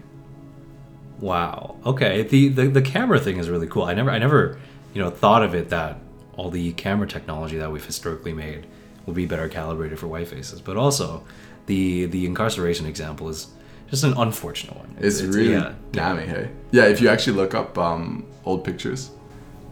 Wow. 1.19 1.77
Okay. 1.85 2.21
The, 2.23 2.49
the 2.49 2.67
the 2.67 2.81
camera 2.81 3.19
thing 3.19 3.37
is 3.37 3.49
really 3.49 3.67
cool. 3.67 3.83
I 3.83 3.93
never 3.95 4.11
I 4.11 4.19
never, 4.19 4.59
you 4.93 5.01
know, 5.01 5.09
thought 5.09 5.41
of 5.41 5.55
it 5.55 5.69
that 5.69 5.99
all 6.35 6.51
the 6.51 6.73
camera 6.73 7.07
technology 7.07 7.57
that 7.57 7.71
we've 7.71 7.83
historically 7.83 8.33
made 8.33 8.67
will 9.07 9.15
be 9.15 9.25
better 9.25 9.49
calibrated 9.49 9.97
for 9.97 10.07
white 10.07 10.27
faces. 10.27 10.61
But 10.61 10.77
also, 10.77 11.23
the 11.65 12.05
the 12.05 12.27
incarceration 12.27 12.85
example 12.85 13.29
is 13.29 13.47
just 13.89 14.03
an 14.03 14.13
unfortunate 14.17 14.75
one. 14.75 14.95
It's, 14.99 15.21
really 15.21 15.51
yeah. 15.51 15.73
damning, 15.91 16.29
hey. 16.29 16.49
Yeah, 16.71 16.85
if 16.85 17.01
you 17.01 17.09
actually 17.09 17.37
look 17.37 17.53
up 17.53 17.77
um, 17.77 18.25
old 18.45 18.63
pictures 18.63 19.11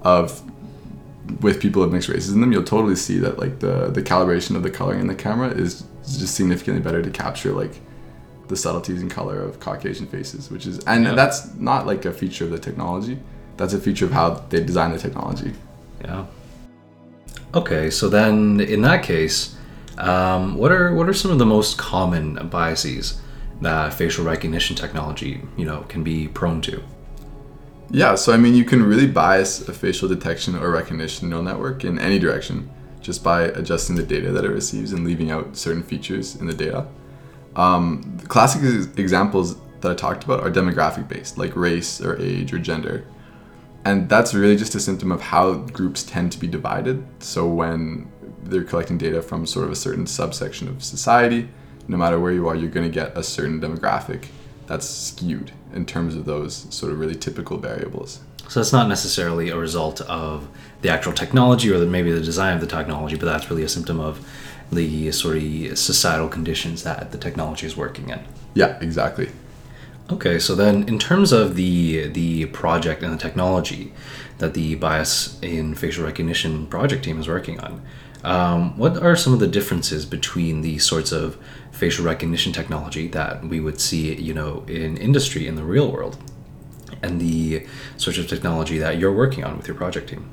of 0.01 0.41
with 1.41 1.60
people 1.60 1.81
of 1.84 1.91
mixed 1.91 2.07
races 2.07 2.34
in 2.34 2.41
them, 2.41 2.51
you'll 2.51 2.63
totally 2.63 2.95
see 2.95 3.17
that 3.19 3.39
like 3.39 3.60
the 3.60 3.89
the 3.89 4.01
calibration 4.01 4.55
of 4.55 4.63
the 4.63 4.69
coloring 4.69 5.01
in 5.01 5.07
the 5.07 5.15
camera 5.15 5.50
is 5.50 5.84
just 6.03 6.36
significantly 6.36 6.81
better 6.81 7.01
to 7.01 7.10
capture 7.10 7.51
like 7.51 7.74
the 8.48 8.55
subtleties 8.55 9.01
in 9.01 9.10
color 9.10 9.41
of 9.41 9.60
Caucasian 9.60 10.05
faces, 10.05 10.51
which 10.51 10.67
is 10.67 10.79
and 10.86 11.03
Yeah. 11.03 11.13
that's 11.15 11.53
not 11.55 11.86
like 11.88 12.05
a 12.05 12.13
feature 12.13 12.45
of 12.45 12.51
the 12.51 12.60
technology. 12.60 13.19
That's 13.57 13.74
a 13.74 13.79
feature 13.79 14.05
of 14.05 14.12
how 14.12 14.45
they 14.50 14.63
design 14.63 14.91
the 14.91 15.00
technology. 15.00 15.53
Yeah. 16.03 16.25
Okay, 17.53 17.89
so 17.89 18.10
then 18.10 18.60
in 18.60 18.81
that 18.81 19.01
case, 19.03 19.55
um, 19.98 20.55
what 20.55 20.72
are 20.72 20.93
what 20.93 21.10
are 21.10 21.13
some 21.13 21.31
of 21.31 21.39
the 21.39 21.45
most 21.45 21.77
common 21.77 22.36
biases 22.50 23.19
that 23.62 23.93
facial 23.93 24.25
recognition 24.25 24.75
technology, 24.75 25.41
you 25.57 25.65
know, 25.65 25.81
can 25.83 26.03
be 26.03 26.27
prone 26.27 26.62
to? 26.62 26.83
Yeah, 27.89 28.15
so 28.15 28.33
I 28.33 28.38
mean, 28.38 28.55
you 28.55 28.65
can 28.65 28.83
really 28.83 29.07
bias 29.07 29.67
a 29.67 29.74
facial 29.74 30.09
detection 30.09 30.55
or 30.55 30.71
recognition 30.71 31.29
neural 31.29 31.43
network 31.43 31.85
in 31.85 32.00
any 32.00 32.19
direction 32.19 32.69
just 33.01 33.24
by 33.24 33.43
adjusting 33.43 33.95
the 33.95 34.03
data 34.03 34.31
that 34.31 34.43
it 34.43 34.50
receives 34.50 34.91
and 34.91 35.05
leaving 35.05 35.29
out 35.29 35.55
certain 35.55 35.83
features 35.83 36.35
in 36.35 36.47
the 36.47 36.53
data. 36.53 36.88
Um, 37.55 38.17
the 38.17 38.27
classic 38.27 38.63
examples 38.97 39.55
that 39.81 39.91
I 39.91 39.95
talked 39.95 40.24
about 40.24 40.41
are 40.41 40.50
demographic 40.50 41.07
based, 41.07 41.38
like 41.38 41.55
race 41.55 42.01
or 42.01 42.19
age 42.19 42.51
or 42.51 42.57
gender. 42.57 43.05
And 43.85 44.09
that's 44.09 44.33
really 44.33 44.55
just 44.55 44.74
a 44.74 44.79
symptom 44.79 45.12
of 45.12 45.21
how 45.21 45.53
groups 45.53 46.01
tend 46.01 46.31
to 46.31 46.39
be 46.39 46.47
divided. 46.47 47.05
So 47.19 47.47
when 47.47 48.12
they're 48.41 48.63
collecting 48.63 48.97
data 48.97 49.21
from 49.21 49.45
sort 49.45 49.65
of 49.65 49.71
a 49.71 49.75
certain 49.75 50.07
subsection 50.07 50.67
of 50.67 50.83
society, 50.83 51.50
no 51.87 51.97
matter 51.97 52.19
where 52.19 52.31
you 52.31 52.47
are, 52.47 52.55
you're 52.55 52.69
going 52.69 52.89
to 52.89 52.93
get 52.93 53.17
a 53.17 53.23
certain 53.23 53.59
demographic 53.59 54.27
that's 54.67 54.87
skewed 54.87 55.51
in 55.73 55.85
terms 55.85 56.15
of 56.15 56.25
those 56.25 56.73
sort 56.73 56.91
of 56.91 56.99
really 56.99 57.15
typical 57.15 57.57
variables. 57.57 58.21
So 58.47 58.61
it's 58.61 58.73
not 58.73 58.87
necessarily 58.87 59.49
a 59.49 59.57
result 59.57 60.01
of 60.01 60.47
the 60.81 60.89
actual 60.89 61.13
technology 61.13 61.71
or 61.71 61.79
the, 61.79 61.85
maybe 61.85 62.11
the 62.11 62.21
design 62.21 62.55
of 62.55 62.61
the 62.61 62.67
technology, 62.67 63.15
but 63.15 63.25
that's 63.25 63.49
really 63.49 63.63
a 63.63 63.69
symptom 63.69 63.99
of 63.99 64.27
the 64.71 65.11
sort 65.11 65.37
of 65.37 65.77
societal 65.77 66.27
conditions 66.27 66.83
that 66.83 67.11
the 67.11 67.17
technology 67.17 67.65
is 67.65 67.75
working 67.75 68.09
in. 68.09 68.19
Yeah, 68.53 68.77
exactly. 68.81 69.29
Okay, 70.11 70.37
so 70.37 70.53
then 70.53 70.87
in 70.87 70.99
terms 70.99 71.31
of 71.31 71.55
the 71.55 72.07
the 72.09 72.45
project 72.47 73.01
and 73.01 73.11
the 73.11 73.17
technology 73.17 73.91
that 74.37 74.53
the 74.53 74.75
bias 74.75 75.39
in 75.41 75.73
facial 75.73 76.05
recognition 76.05 76.67
project 76.67 77.03
team 77.03 77.19
is 77.19 77.27
working 77.27 77.59
on, 77.59 77.81
um, 78.25 78.75
what 78.75 78.98
are 78.98 79.15
some 79.15 79.34
of 79.34 79.39
the 79.39 79.48
differences 79.48 80.05
between 80.05 80.62
the 80.62 80.79
sorts 80.79 81.12
of 81.12 81.38
facial 81.72 82.03
recognition 82.03 82.51
technology 82.51 83.08
that 83.10 83.44
we 83.46 83.60
would 83.60 83.79
see, 83.79 84.15
you 84.15 84.34
know, 84.34 84.65
in 84.67 84.98
industry 84.98 85.48
in 85.48 85.55
the 85.55 85.63
real 85.63 85.91
world, 85.91 86.17
and 87.03 87.22
the 87.22 87.67
sorts 87.98 88.17
of 88.17 88.27
technology 88.27 88.79
that 88.79 88.98
you're 88.98 89.13
working 89.13 89.44
on 89.44 89.55
with 89.55 89.67
your 89.67 89.75
project 89.75 90.10
team? 90.10 90.32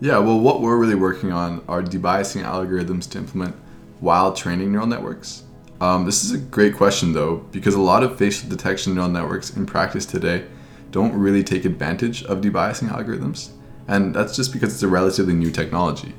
Yeah, 0.00 0.18
well, 0.18 0.40
what 0.40 0.62
we're 0.62 0.78
really 0.78 0.94
working 0.94 1.32
on 1.32 1.62
are 1.68 1.82
debiasing 1.82 2.44
algorithms 2.44 3.08
to 3.10 3.18
implement 3.18 3.54
while 4.00 4.32
training 4.32 4.72
neural 4.72 4.86
networks. 4.86 5.44
Um, 5.82 6.06
this 6.06 6.24
is 6.24 6.32
a 6.32 6.38
great 6.38 6.74
question, 6.74 7.12
though, 7.12 7.36
because 7.52 7.74
a 7.74 7.80
lot 7.80 8.02
of 8.02 8.16
facial 8.16 8.48
detection 8.48 8.94
neural 8.94 9.10
networks 9.10 9.54
in 9.54 9.66
practice 9.66 10.06
today 10.06 10.46
don't 10.90 11.12
really 11.12 11.44
take 11.44 11.66
advantage 11.66 12.24
of 12.24 12.40
debiasing 12.40 12.88
algorithms, 12.88 13.50
and 13.86 14.14
that's 14.14 14.34
just 14.34 14.52
because 14.52 14.72
it's 14.72 14.82
a 14.82 14.88
relatively 14.88 15.34
new 15.34 15.50
technology. 15.50 16.14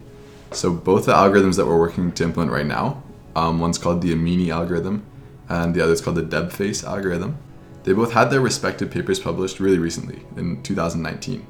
So, 0.56 0.72
both 0.72 1.06
the 1.06 1.14
algorithms 1.14 1.58
that 1.58 1.66
we're 1.66 1.80
working 1.80 2.12
to 2.14 2.24
implement 2.24 2.52
right 2.52 2.66
now, 2.66 3.04
um, 3.36 3.60
one's 3.60 3.78
called 3.78 4.02
the 4.02 4.14
Amini 4.14 4.50
algorithm, 4.50 5.06
and 5.50 5.74
the 5.74 5.82
other 5.82 5.94
is 5.94 6.02
called 6.02 6.18
the 6.18 6.24
DebFace 6.24 6.84
algorithm, 6.84 7.38
they 7.84 7.94
both 7.94 8.14
had 8.14 8.30
their 8.30 8.42
respective 8.42 8.90
papers 8.90 9.20
published 9.20 9.60
really 9.60 9.78
recently 9.78 10.26
in 10.38 10.62
2019. 10.64 11.46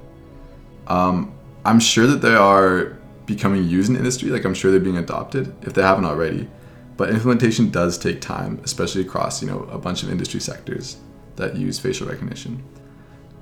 Um, 0.87 1.33
I'm 1.65 1.79
sure 1.79 2.07
that 2.07 2.21
they 2.21 2.33
are 2.33 2.97
becoming 3.25 3.63
used 3.63 3.89
in 3.89 3.95
industry, 3.95 4.29
like 4.29 4.43
I'm 4.45 4.53
sure 4.53 4.71
they're 4.71 4.79
being 4.79 4.97
adopted 4.97 5.53
if 5.61 5.73
they 5.73 5.81
haven't 5.81 6.05
already. 6.05 6.49
But 6.97 7.09
implementation 7.09 7.69
does 7.69 7.97
take 7.97 8.21
time, 8.21 8.59
especially 8.63 9.01
across 9.01 9.41
you 9.41 9.47
know 9.47 9.63
a 9.63 9.77
bunch 9.77 10.03
of 10.03 10.11
industry 10.11 10.39
sectors 10.39 10.97
that 11.35 11.55
use 11.55 11.79
facial 11.79 12.07
recognition. 12.07 12.63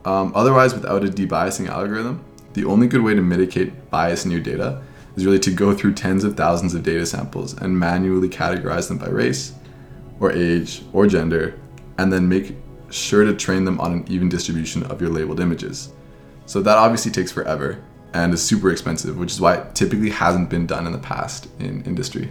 Um, 0.05 0.31
otherwise, 0.35 0.73
without 0.73 1.03
a 1.03 1.07
debiasing 1.07 1.67
algorithm, 1.67 2.23
the 2.53 2.65
only 2.65 2.87
good 2.87 3.01
way 3.01 3.13
to 3.13 3.21
mitigate 3.21 3.89
bias 3.89 4.25
in 4.25 4.31
your 4.31 4.39
data 4.39 4.81
is 5.15 5.25
really 5.25 5.39
to 5.39 5.51
go 5.51 5.73
through 5.75 5.93
tens 5.93 6.23
of 6.23 6.35
thousands 6.35 6.73
of 6.73 6.83
data 6.83 7.05
samples 7.05 7.53
and 7.59 7.77
manually 7.77 8.29
categorize 8.29 8.87
them 8.87 8.97
by 8.97 9.09
race, 9.09 9.53
or 10.19 10.31
age, 10.31 10.83
or 10.93 11.07
gender, 11.07 11.59
and 11.97 12.11
then 12.11 12.27
make 12.27 12.55
sure 12.89 13.23
to 13.23 13.33
train 13.33 13.65
them 13.65 13.79
on 13.79 13.93
an 13.93 14.05
even 14.07 14.29
distribution 14.29 14.83
of 14.83 15.01
your 15.01 15.09
labeled 15.09 15.39
images. 15.39 15.93
So 16.45 16.61
that 16.61 16.77
obviously 16.77 17.11
takes 17.11 17.31
forever 17.31 17.81
and 18.13 18.33
is 18.33 18.41
super 18.41 18.71
expensive, 18.71 19.17
which 19.17 19.31
is 19.31 19.39
why 19.39 19.55
it 19.55 19.75
typically 19.75 20.09
hasn't 20.09 20.49
been 20.49 20.65
done 20.67 20.85
in 20.85 20.91
the 20.91 20.99
past 20.99 21.47
in 21.59 21.81
industry. 21.83 22.29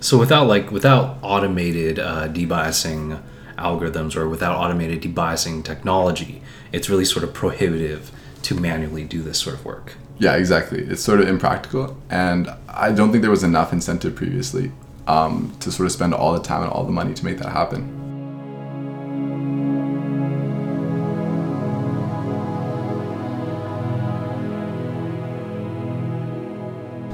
So 0.00 0.18
without 0.18 0.46
like 0.46 0.70
without 0.70 1.18
automated 1.22 1.98
uh, 1.98 2.28
debiasing 2.28 3.22
algorithms 3.58 4.16
or 4.16 4.28
without 4.28 4.56
automated 4.56 5.02
debiasing 5.02 5.62
technology, 5.62 6.42
it's 6.72 6.88
really 6.88 7.04
sort 7.04 7.22
of 7.22 7.34
prohibitive 7.34 8.10
to 8.42 8.54
manually 8.54 9.04
do 9.04 9.22
this 9.22 9.38
sort 9.38 9.54
of 9.54 9.64
work. 9.64 9.94
Yeah, 10.20 10.34
exactly. 10.36 10.82
It's 10.82 11.02
sort 11.02 11.22
of 11.22 11.28
impractical, 11.28 11.96
and 12.10 12.50
I 12.68 12.92
don't 12.92 13.10
think 13.10 13.22
there 13.22 13.30
was 13.30 13.42
enough 13.42 13.72
incentive 13.72 14.14
previously 14.14 14.70
um, 15.06 15.56
to 15.60 15.72
sort 15.72 15.86
of 15.86 15.92
spend 15.92 16.12
all 16.12 16.34
the 16.34 16.42
time 16.42 16.62
and 16.62 16.70
all 16.70 16.84
the 16.84 16.92
money 16.92 17.14
to 17.14 17.24
make 17.24 17.38
that 17.38 17.48
happen. 17.48 17.96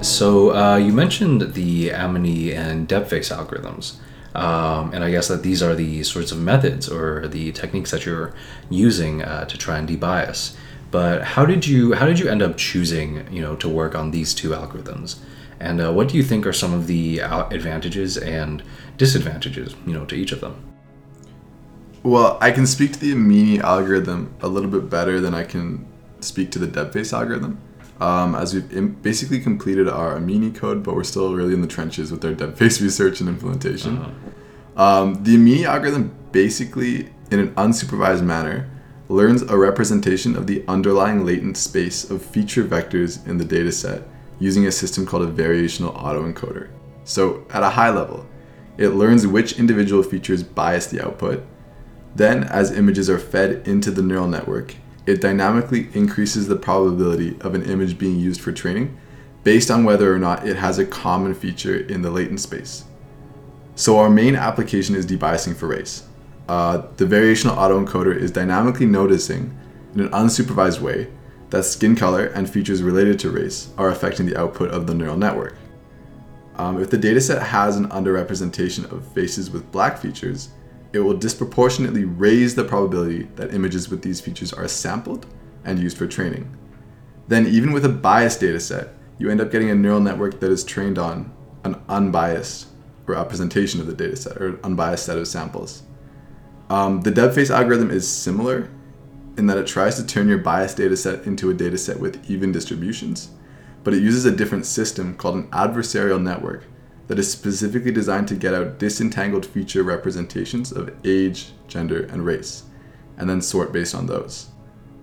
So 0.03 0.53
uh, 0.57 0.77
you 0.77 0.93
mentioned 0.93 1.55
the 1.55 1.91
Amini 1.91 2.53
and 2.53 2.89
DebFace 2.89 3.31
algorithms, 3.33 3.99
um, 4.35 4.93
and 4.93 5.05
I 5.05 5.13
guess 5.13 5.29
that 5.29 5.45
these 5.45 5.63
are 5.63 5.77
the 5.77 6.03
sorts 6.03 6.33
of 6.33 6.41
methods 6.41 6.89
or 6.89 7.29
the 7.29 7.53
techniques 7.53 7.93
that 7.93 8.05
you're 8.05 8.35
using 8.69 9.23
uh, 9.23 9.45
to 9.45 9.57
try 9.57 9.79
and 9.79 9.89
debias. 9.89 10.57
But 10.91 11.23
how 11.23 11.45
did 11.45 11.67
you 11.67 11.95
how 11.95 12.07
did 12.07 12.19
you 12.19 12.29
end 12.29 12.43
up 12.43 12.57
choosing 12.57 13.27
you 13.33 13.43
know 13.43 13.57
to 13.57 13.69
work 13.69 13.95
on 13.95 14.11
these 14.11 14.35
two 14.35 14.51
algorithms? 14.51 15.19
And 15.59 15.81
uh, 15.81 15.93
what 15.93 16.09
do 16.09 16.17
you 16.17 16.23
think 16.23 16.47
are 16.47 16.53
some 16.53 16.75
of 16.75 16.87
the 16.87 17.21
advantages 17.21 18.17
and 18.19 18.63
disadvantages 18.97 19.75
you 19.87 19.95
know 19.95 20.05
to 20.07 20.15
each 20.15 20.33
of 20.33 20.41
them? 20.41 20.63
Well, 22.03 22.39
I 22.41 22.53
can 22.53 22.67
speak 22.69 22.93
to 22.93 23.01
the 23.01 23.13
Amini 23.13 23.59
algorithm 23.59 24.33
a 24.41 24.47
little 24.47 24.71
bit 24.71 24.89
better 24.89 25.21
than 25.21 25.35
I 25.35 25.43
can 25.43 25.85
speak 26.21 26.53
to 26.53 26.59
the 26.59 26.69
DebFace 26.69 27.13
algorithm. 27.13 27.61
Um, 27.99 28.35
as 28.35 28.55
we've 28.55 29.03
basically 29.03 29.41
completed 29.41 29.89
our 29.89 30.17
Amini 30.19 30.55
code, 30.55 30.83
but 30.83 30.95
we're 30.95 31.03
still 31.03 31.35
really 31.35 31.55
in 31.55 31.63
the 31.63 31.67
trenches 31.67 32.13
with 32.13 32.25
our 32.25 32.33
DebFace 32.33 32.81
research 32.83 33.21
and 33.21 33.29
implementation. 33.29 34.15
Um, 34.77 35.15
the 35.25 35.37
Amini 35.37 35.65
algorithm 35.65 36.15
basically, 36.31 37.09
in 37.31 37.41
an 37.41 37.55
unsupervised 37.55 38.23
manner, 38.23 38.71
learns 39.09 39.43
a 39.43 39.57
representation 39.57 40.37
of 40.37 40.47
the 40.47 40.65
underlying 40.67 41.25
latent 41.25 41.57
space 41.57 42.11
of 42.11 42.25
feature 42.25 42.65
vectors 42.65 43.25
in 43.27 43.39
the 43.39 43.45
dataset 43.45 44.03
using 44.39 44.67
a 44.67 44.73
system 44.73 45.07
called 45.07 45.23
a 45.23 45.33
variational 45.33 45.97
autoencoder. 45.97 46.69
So, 47.05 47.47
at 47.51 47.63
a 47.63 47.71
high 47.71 47.91
level, 47.91 48.27
it 48.77 48.89
learns 48.89 49.27
which 49.27 49.59
individual 49.59 50.03
features 50.03 50.43
bias 50.43 50.87
the 50.87 51.05
output. 51.05 51.45
Then, 52.15 52.45
as 52.45 52.77
images 52.77 53.09
are 53.09 53.19
fed 53.19 53.67
into 53.67 53.91
the 53.91 54.03
neural 54.03 54.27
network, 54.27 54.75
it 55.07 55.21
dynamically 55.21 55.89
increases 55.95 56.49
the 56.49 56.57
probability 56.57 57.37
of 57.41 57.55
an 57.55 57.63
image 57.63 57.99
being 57.99 58.19
used 58.19 58.41
for 58.41 58.53
training 58.53 58.99
based 59.45 59.71
on 59.71 59.85
whether 59.85 60.13
or 60.13 60.19
not 60.19 60.47
it 60.47 60.57
has 60.57 60.79
a 60.79 60.85
common 60.85 61.33
feature 61.33 61.77
in 61.77 62.03
the 62.03 62.11
latent 62.11 62.41
space. 62.41 62.85
So 63.77 63.99
our 63.99 64.11
main 64.11 64.35
application 64.35 64.97
is 64.97 65.07
debiasing 65.07 65.55
for 65.55 65.69
race. 65.69 66.06
Uh, 66.49 66.83
the 66.97 67.05
variational 67.05 67.57
autoencoder 67.57 68.17
is 68.17 68.31
dynamically 68.31 68.87
noticing 68.87 69.57
in 69.95 70.01
an 70.01 70.09
unsupervised 70.11 70.81
way 70.81 71.09
that 71.51 71.65
skin 71.65 71.97
color 71.97 72.27
and 72.27 72.49
features 72.49 72.83
related 72.83 73.19
to 73.19 73.31
race 73.31 73.71
are 73.79 73.89
affecting 73.89 74.27
the 74.27 74.37
output 74.37 74.71
of 74.71 74.87
the 74.87 74.95
neural 74.95 75.17
network. 75.17 75.57
Um, 76.57 76.81
if 76.81 76.91
the 76.91 76.99
dataset 76.99 77.43
has 77.43 77.77
an 77.77 77.89
underrepresentation 77.89 78.91
of 78.91 79.07
faces 79.13 79.51
with 79.51 79.71
black 79.73 79.99
features, 79.99 80.51
it 80.93 81.01
will 81.01 81.17
disproportionately 81.17 82.05
raise 82.05 82.55
the 82.55 82.65
probability 82.65 83.25
that 83.37 83.53
images 83.53 83.89
with 83.89 84.03
these 84.03 84.21
features 84.21 84.53
are 84.53 84.69
sampled 84.69 85.27
and 85.65 85.79
used 85.79 85.99
for 85.99 86.07
training. 86.07 86.57
Then, 87.29 87.47
even 87.47 87.73
with 87.73 87.85
a 87.85 87.91
biased 87.91 88.41
dataset, 88.41 88.89
you 89.19 89.31
end 89.31 89.41
up 89.41 89.51
getting 89.51 89.71
a 89.71 89.75
neural 89.75 90.01
network 90.01 90.41
that 90.41 90.51
is 90.51 90.65
trained 90.65 90.99
on 90.99 91.33
an 91.65 91.83
unbiased 91.89 92.69
representation 93.07 93.81
of 93.81 93.87
the 93.87 93.95
dataset 93.95 94.41
or 94.41 94.59
unbiased 94.65 95.07
set 95.07 95.19
of 95.19 95.29
samples. 95.29 95.83
Um, 96.69 97.03
the 97.03 97.13
DebFace 97.13 97.51
algorithm 97.51 97.91
is 97.91 98.09
similar 98.09 98.69
in 99.37 99.47
that 99.47 99.59
it 99.59 99.67
tries 99.67 99.97
to 99.97 100.07
turn 100.07 100.29
your 100.29 100.39
biased 100.39 100.79
dataset 100.79 101.27
into 101.27 101.51
a 101.51 101.55
dataset 101.55 101.99
with 101.99 102.29
even 102.29 102.53
distributions, 102.53 103.31
but 103.85 103.95
it 103.95 104.03
uses 104.03 104.25
a 104.25 104.35
different 104.35 104.67
system 104.67 105.15
called 105.15 105.37
an 105.37 105.49
adversarial 105.49 106.21
network 106.21 106.65
that 107.07 107.19
is 107.19 107.31
specifically 107.31 107.93
designed 107.93 108.27
to 108.29 108.35
get 108.35 108.55
out 108.55 108.79
disentangled 108.79 109.47
feature 109.47 109.83
representations 109.83 110.73
of 110.73 110.93
age, 111.05 111.53
gender, 111.69 112.05
and 112.07 112.27
race, 112.27 112.65
and 113.17 113.31
then 113.31 113.41
sort 113.41 113.73
based 113.73 113.95
on 113.95 114.07
those. 114.07 114.49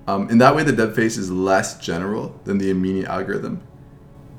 Um, 0.06 0.30
in 0.30 0.38
that 0.40 0.54
way, 0.54 0.64
the 0.64 0.74
DebFace 0.74 1.18
is 1.18 1.32
less 1.32 1.80
general 1.80 2.38
than 2.44 2.58
the 2.58 2.74
Amini 2.74 3.06
algorithm, 3.06 3.62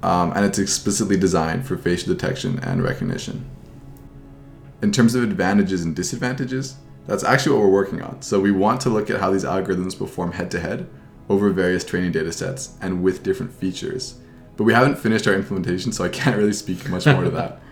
um, 0.02 0.32
and 0.32 0.44
it's 0.44 0.58
explicitly 0.58 1.16
designed 1.16 1.66
for 1.66 1.78
facial 1.78 2.12
detection 2.12 2.58
and 2.58 2.82
recognition. 2.82 3.48
In 4.82 4.92
terms 4.92 5.14
of 5.14 5.22
advantages 5.22 5.82
and 5.82 5.96
disadvantages, 5.96 6.76
that's 7.06 7.24
actually 7.24 7.56
what 7.56 7.62
we're 7.62 7.72
working 7.72 8.02
on. 8.02 8.22
So 8.22 8.40
we 8.40 8.50
want 8.50 8.80
to 8.82 8.90
look 8.90 9.10
at 9.10 9.20
how 9.20 9.30
these 9.30 9.44
algorithms 9.44 9.98
perform 9.98 10.32
head 10.32 10.50
to 10.52 10.60
head 10.60 10.88
over 11.28 11.50
various 11.50 11.84
training 11.84 12.12
data 12.12 12.32
sets 12.32 12.76
and 12.80 13.02
with 13.02 13.22
different 13.22 13.52
features. 13.52 14.14
But 14.56 14.64
we 14.64 14.72
haven't 14.72 14.96
finished 14.96 15.26
our 15.26 15.34
implementation, 15.34 15.92
so 15.92 16.04
I 16.04 16.08
can't 16.08 16.36
really 16.36 16.52
speak 16.52 16.88
much 16.88 17.06
more 17.06 17.24
to 17.24 17.30
that. 17.30 17.60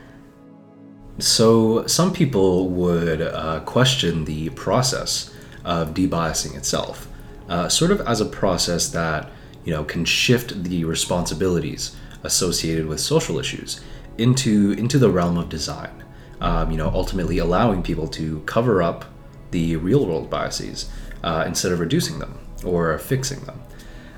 So, 1.18 1.86
some 1.86 2.12
people 2.14 2.70
would 2.70 3.20
uh, 3.20 3.60
question 3.60 4.24
the 4.24 4.48
process 4.50 5.32
of 5.62 5.92
debiasing 5.92 6.56
itself, 6.56 7.06
uh, 7.50 7.68
sort 7.68 7.90
of 7.90 8.00
as 8.00 8.22
a 8.22 8.24
process 8.24 8.88
that 8.88 9.30
you 9.64 9.74
know 9.74 9.84
can 9.84 10.06
shift 10.06 10.64
the 10.64 10.84
responsibilities 10.84 11.94
associated 12.22 12.86
with 12.86 12.98
social 12.98 13.38
issues 13.38 13.82
into 14.16 14.72
into 14.72 14.98
the 14.98 15.10
realm 15.10 15.36
of 15.36 15.50
design. 15.50 16.02
Um, 16.40 16.70
you 16.70 16.78
know, 16.78 16.88
ultimately 16.88 17.38
allowing 17.38 17.82
people 17.82 18.08
to 18.08 18.40
cover 18.40 18.82
up 18.82 19.04
the 19.52 19.76
real 19.76 20.06
world 20.06 20.28
biases 20.28 20.90
uh, 21.22 21.44
instead 21.46 21.72
of 21.72 21.80
reducing 21.80 22.18
them 22.18 22.38
or 22.64 22.98
fixing 22.98 23.40
them. 23.40 23.62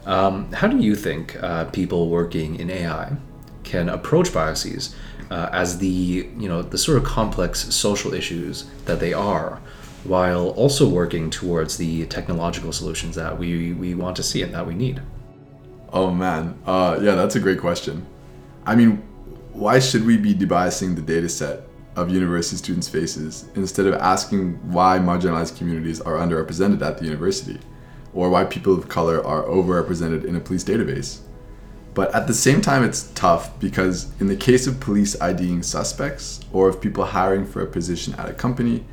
Um, 0.07 0.53
how 0.53 0.69
do 0.69 0.79
you 0.79 0.95
think 0.95 1.43
uh, 1.43 1.67
people 1.67 2.09
working 2.09 2.57
in 2.57 2.71
AI 2.71 3.17
can 3.63 3.89
approach 3.89 4.33
biases 4.33 4.95
uh, 5.31 5.49
as 5.53 5.79
the 5.79 6.29
you 6.39 6.49
know 6.49 6.63
the 6.63 6.79
sort 6.79 6.99
of 6.99 7.05
complex 7.05 7.75
social 7.75 8.13
issues 8.13 8.65
that 8.85 9.01
they 9.01 9.13
are, 9.13 9.61
while 10.05 10.51
also 10.51 10.89
working 10.89 11.31
towards 11.31 11.77
the 11.79 12.07
technological 12.07 12.73
solutions 12.73 13.15
that 13.17 13.39
we, 13.39 13.73
we 13.73 13.95
want 13.95 14.17
to 14.17 14.23
see 14.23 14.43
and 14.43 14.53
that 14.55 14.67
we 14.67 14.75
need? 14.75 15.01
Oh 15.93 16.11
man, 16.11 16.59
uh, 16.67 16.99
yeah, 17.01 17.15
that's 17.15 17.37
a 17.37 17.41
great 17.41 17.59
question. 17.59 18.07
I 18.67 18.75
mean, 18.75 19.03
why 19.53 19.79
should 19.79 20.05
we 20.05 20.17
be 20.17 20.35
debiasing 20.35 20.95
the 20.95 21.03
data 21.03 21.29
set 21.29 21.63
of 21.97 22.11
university 22.11 22.57
students' 22.57 22.89
faces 22.89 23.47
instead 23.55 23.87
of 23.87 23.95
asking 23.95 24.55
why 24.73 24.99
marginalized 24.99 25.57
communities 25.57 26.01
are 26.01 26.15
underrepresented 26.15 26.83
at 26.83 26.99
the 26.99 27.05
university? 27.05 27.59
or 28.15 28.31
why 28.31 28.45
people 28.45 28.75
of 28.75 28.89
color 28.89 29.25
are 29.27 29.43
overrepresented 29.43 30.25
in 30.25 30.37
a 30.37 30.41
police 30.41 30.65
database. 30.65 31.21
But 31.93 32.15
at 32.15 32.27
the 32.27 32.35
same 32.35 32.61
time, 32.61 32.83
it's 32.83 33.11
tough 33.15 33.59
because 33.61 34.11
in 34.21 34.27
the 34.27 34.37
case 34.37 34.67
of 34.67 34.81
police 34.81 35.21
IDing 35.21 35.63
suspects 35.63 36.41
or 36.53 36.69
of 36.69 36.81
people 36.81 37.05
hiring 37.05 37.45
for 37.45 37.63
a 37.63 37.67
position 37.67 38.15
at 38.15 38.29
a 38.29 38.33
company, 38.33 38.85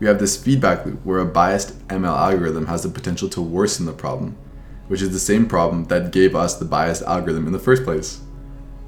we 0.00 0.06
have 0.06 0.18
this 0.18 0.36
feedback 0.36 0.86
loop 0.86 1.04
where 1.04 1.18
a 1.18 1.26
biased 1.26 1.86
ML 1.88 2.16
algorithm 2.16 2.66
has 2.66 2.84
the 2.84 2.88
potential 2.88 3.28
to 3.30 3.42
worsen 3.42 3.86
the 3.86 3.92
problem, 3.92 4.36
which 4.86 5.02
is 5.02 5.10
the 5.10 5.18
same 5.18 5.46
problem 5.46 5.84
that 5.86 6.12
gave 6.12 6.34
us 6.34 6.56
the 6.56 6.64
biased 6.64 7.02
algorithm 7.02 7.46
in 7.46 7.52
the 7.52 7.58
first 7.58 7.84
place. 7.84 8.20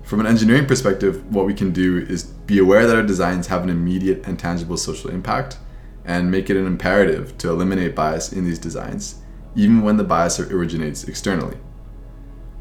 From 0.02 0.20
an 0.20 0.26
engineering 0.26 0.66
perspective, 0.66 1.24
what 1.32 1.46
we 1.46 1.54
can 1.54 1.72
do 1.72 1.98
is 1.98 2.32
be 2.50 2.58
aware 2.58 2.86
that 2.86 2.96
our 2.96 3.02
designs 3.02 3.46
have 3.46 3.62
an 3.62 3.70
immediate 3.70 4.26
and 4.26 4.38
tangible 4.38 4.76
social 4.76 5.10
impact 5.10 5.56
and 6.04 6.30
make 6.30 6.50
it 6.50 6.56
an 6.56 6.66
imperative 6.66 7.38
to 7.38 7.48
eliminate 7.48 7.94
bias 7.94 8.32
in 8.32 8.44
these 8.44 8.58
designs 8.58 9.20
even 9.54 9.82
when 9.82 9.96
the 9.96 10.04
bias 10.04 10.38
originates 10.38 11.04
externally. 11.04 11.56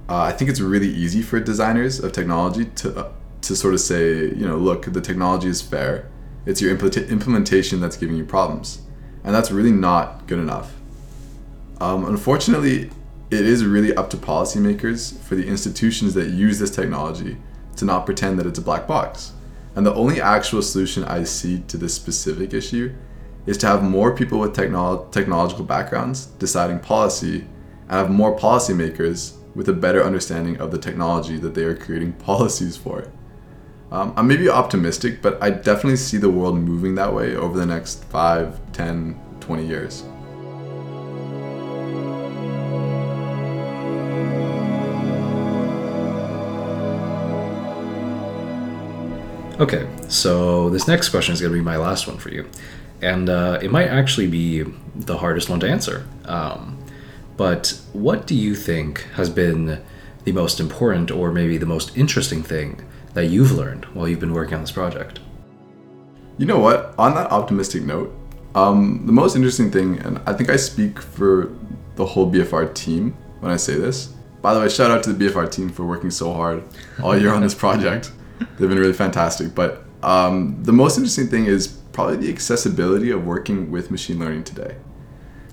Uh, 0.08 0.22
I 0.22 0.32
think 0.32 0.50
it's 0.50 0.60
really 0.60 0.88
easy 0.88 1.22
for 1.22 1.40
designers 1.40 2.00
of 2.00 2.12
technology 2.12 2.66
to 2.66 3.00
uh, 3.00 3.12
to 3.42 3.56
sort 3.56 3.74
of 3.74 3.80
say, 3.80 4.26
you 4.26 4.46
know, 4.48 4.58
look, 4.58 4.86
the 4.86 5.02
technology 5.02 5.48
is 5.48 5.62
fair. 5.62 6.10
It's 6.46 6.62
your 6.62 6.76
impl- 6.76 7.10
implementation 7.10 7.80
that's 7.80 7.96
giving 7.96 8.18
you 8.18 8.26
problems, 8.26 8.82
and 9.24 9.34
that's 9.34 9.52
really 9.52 9.72
not 9.72 10.28
good 10.28 10.40
enough. 10.40 10.74
Um, 11.80 12.06
unfortunately, 12.06 12.90
it 13.32 13.46
is 13.46 13.64
really 13.64 13.96
up 13.96 14.10
to 14.10 14.18
policymakers 14.18 15.18
for 15.20 15.36
the 15.36 15.48
institutions 15.48 16.16
that 16.16 16.30
use 16.30 16.60
this 16.60 16.72
technology 16.72 17.38
to 17.78 17.86
not 17.86 18.06
pretend 18.06 18.40
that 18.40 18.46
it's 18.46 18.60
a 18.60 18.64
black 18.64 18.88
box. 18.88 19.34
And 19.80 19.86
the 19.86 19.94
only 19.94 20.20
actual 20.20 20.62
solution 20.62 21.06
I 21.06 21.24
see 21.24 21.64
to 21.70 21.78
this 21.78 21.94
specific 21.94 22.54
issue 22.54 22.94
is 23.46 23.58
to 23.60 23.68
have 23.68 23.82
more 23.82 24.14
people 24.14 24.38
with 24.38 24.54
technolo- 24.54 25.10
technological 25.10 25.64
backgrounds 25.64 26.26
deciding 26.26 26.80
policy 26.80 27.48
and 27.88 27.92
have 27.92 28.12
more 28.12 28.38
policymakers 28.38 29.38
with 29.56 29.70
a 29.70 29.74
better 29.74 30.04
understanding 30.04 30.58
of 30.58 30.72
the 30.72 30.78
technology 30.78 31.38
that 31.38 31.54
they 31.54 31.64
are 31.64 31.78
creating 31.78 32.12
policies 32.28 32.76
for. 32.76 33.10
Um, 33.90 34.14
I'm 34.18 34.28
maybe 34.28 34.50
optimistic, 34.50 35.22
but 35.22 35.42
I 35.42 35.50
definitely 35.50 35.96
see 35.96 36.18
the 36.18 36.30
world 36.30 36.58
moving 36.58 36.96
that 36.96 37.14
way 37.14 37.38
over 37.38 37.58
the 37.58 37.66
next 37.66 38.04
5, 38.04 38.74
10, 38.74 39.18
20 39.40 39.66
years. 39.66 40.04
Okay, 49.60 49.88
so 50.08 50.70
this 50.70 50.88
next 50.88 51.10
question 51.10 51.34
is 51.34 51.42
going 51.42 51.52
to 51.52 51.60
be 51.60 51.64
my 51.64 51.76
last 51.76 52.08
one 52.08 52.18
for 52.18 52.30
you 52.30 52.50
and 53.02 53.30
uh, 53.30 53.60
it 53.62 53.72
might 53.72 53.88
actually 53.88 54.28
be 54.28 54.64
the 54.96 55.18
hardest 55.18 55.50
one 55.50 55.60
to 55.62 55.70
answer. 55.70 56.06
Um, 56.26 56.78
but 57.38 57.80
what 57.94 58.28
do 58.28 58.36
you 58.36 58.56
think 58.56 59.04
has 59.16 59.30
been 59.30 59.82
the 60.26 60.32
most 60.32 60.60
important 60.60 61.12
or 61.12 61.32
maybe 61.32 61.58
the 61.58 61.66
most 61.66 61.96
interesting 61.98 62.44
thing 62.44 62.82
that 63.14 63.28
you've 63.28 63.52
learned 63.52 63.86
while 63.86 64.08
you've 64.08 64.20
been 64.20 64.34
working 64.34 64.56
on 64.56 64.62
this 64.62 64.72
project? 64.72 65.20
You 66.38 66.46
know 66.46 66.60
what? 66.60 66.94
On 66.98 67.16
that 67.16 67.32
optimistic 67.32 67.84
note, 67.84 68.14
um, 68.56 69.04
the 69.06 69.12
most 69.12 69.36
interesting 69.36 69.72
thing, 69.72 70.00
and 70.00 70.20
I 70.26 70.34
think 70.34 70.50
I 70.50 70.56
speak 70.56 71.00
for 71.00 71.56
the 71.96 72.06
whole 72.06 72.32
BFR 72.32 72.74
team 72.74 73.16
when 73.40 73.52
I 73.52 73.58
say 73.58 73.76
this. 73.76 74.08
By 74.42 74.54
the 74.54 74.60
way, 74.60 74.70
shout 74.70 74.92
out 74.92 75.04
to 75.04 75.14
the 75.14 75.26
BFR 75.26 75.52
team 75.52 75.70
for 75.70 75.86
working 75.86 76.12
so 76.12 76.34
hard 76.34 76.64
all 77.04 77.18
year 77.18 77.34
on 77.34 77.42
this 77.42 77.56
project. 77.66 78.12
They've 78.40 78.70
been 78.70 78.80
really 78.80 78.94
fantastic. 78.94 79.54
But 79.54 79.84
um, 80.04 80.64
the 80.64 80.74
most 80.74 80.98
interesting 80.98 81.28
thing 81.28 81.46
is 81.46 81.68
probably 81.92 82.18
the 82.18 82.30
accessibility 82.30 83.12
of 83.12 83.26
working 83.26 83.72
with 83.72 83.92
machine 83.92 84.20
learning 84.20 84.44
today. 84.46 84.76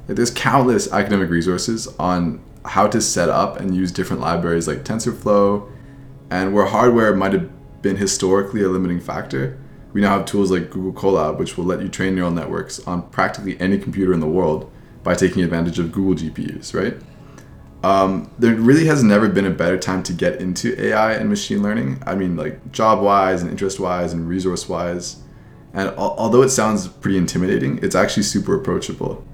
Like 0.06 0.16
there's 0.16 0.30
countless 0.30 0.92
academic 0.92 1.30
resources 1.30 1.88
on 1.98 2.42
how 2.64 2.86
to 2.88 3.00
set 3.00 3.28
up 3.28 3.58
and 3.58 3.74
use 3.74 3.92
different 3.92 4.22
libraries 4.22 4.68
like 4.68 4.84
TensorFlow, 4.84 5.70
and 6.30 6.54
where 6.54 6.66
hardware 6.66 7.14
might 7.14 7.32
have 7.32 7.50
been 7.82 7.96
historically 7.96 8.62
a 8.62 8.68
limiting 8.68 9.00
factor, 9.00 9.58
we 9.92 10.00
now 10.00 10.18
have 10.18 10.26
tools 10.26 10.50
like 10.50 10.70
Google 10.70 10.92
Colab, 10.92 11.38
which 11.38 11.56
will 11.56 11.64
let 11.64 11.80
you 11.80 11.88
train 11.88 12.14
neural 12.14 12.30
networks 12.30 12.80
on 12.86 13.08
practically 13.10 13.58
any 13.60 13.78
computer 13.78 14.12
in 14.12 14.20
the 14.20 14.26
world 14.26 14.70
by 15.02 15.14
taking 15.14 15.42
advantage 15.42 15.78
of 15.78 15.92
Google 15.92 16.14
GPUs, 16.14 16.74
right? 16.74 16.96
Um, 17.82 18.30
there 18.38 18.54
really 18.54 18.86
has 18.86 19.02
never 19.02 19.28
been 19.28 19.46
a 19.46 19.50
better 19.50 19.78
time 19.78 20.02
to 20.04 20.12
get 20.12 20.40
into 20.40 20.80
AI 20.82 21.12
and 21.14 21.28
machine 21.28 21.62
learning. 21.62 22.02
I 22.06 22.14
mean, 22.14 22.36
like 22.36 22.72
job 22.72 23.02
wise 23.02 23.42
and 23.42 23.50
interest 23.50 23.78
wise 23.78 24.12
and 24.12 24.28
resource 24.28 24.68
wise. 24.68 25.22
And 25.72 25.90
although 25.96 26.42
it 26.42 26.48
sounds 26.48 26.88
pretty 26.88 27.18
intimidating, 27.18 27.78
it's 27.82 27.94
actually 27.94 28.22
super 28.22 28.54
approachable. 28.54 29.24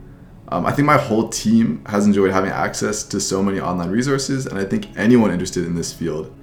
Um, 0.48 0.66
I 0.66 0.72
think 0.72 0.86
my 0.86 0.98
whole 0.98 1.28
team 1.28 1.84
has 1.86 2.04
enjoyed 2.04 2.32
having 2.32 2.50
access 2.50 3.04
to 3.04 3.20
so 3.20 3.42
many 3.42 3.60
online 3.60 3.90
resources, 3.90 4.44
and 4.46 4.58
I 4.58 4.64
think 4.64 4.88
anyone 4.98 5.30
interested 5.30 5.64
in 5.64 5.76
this 5.76 5.92
field 5.92 6.34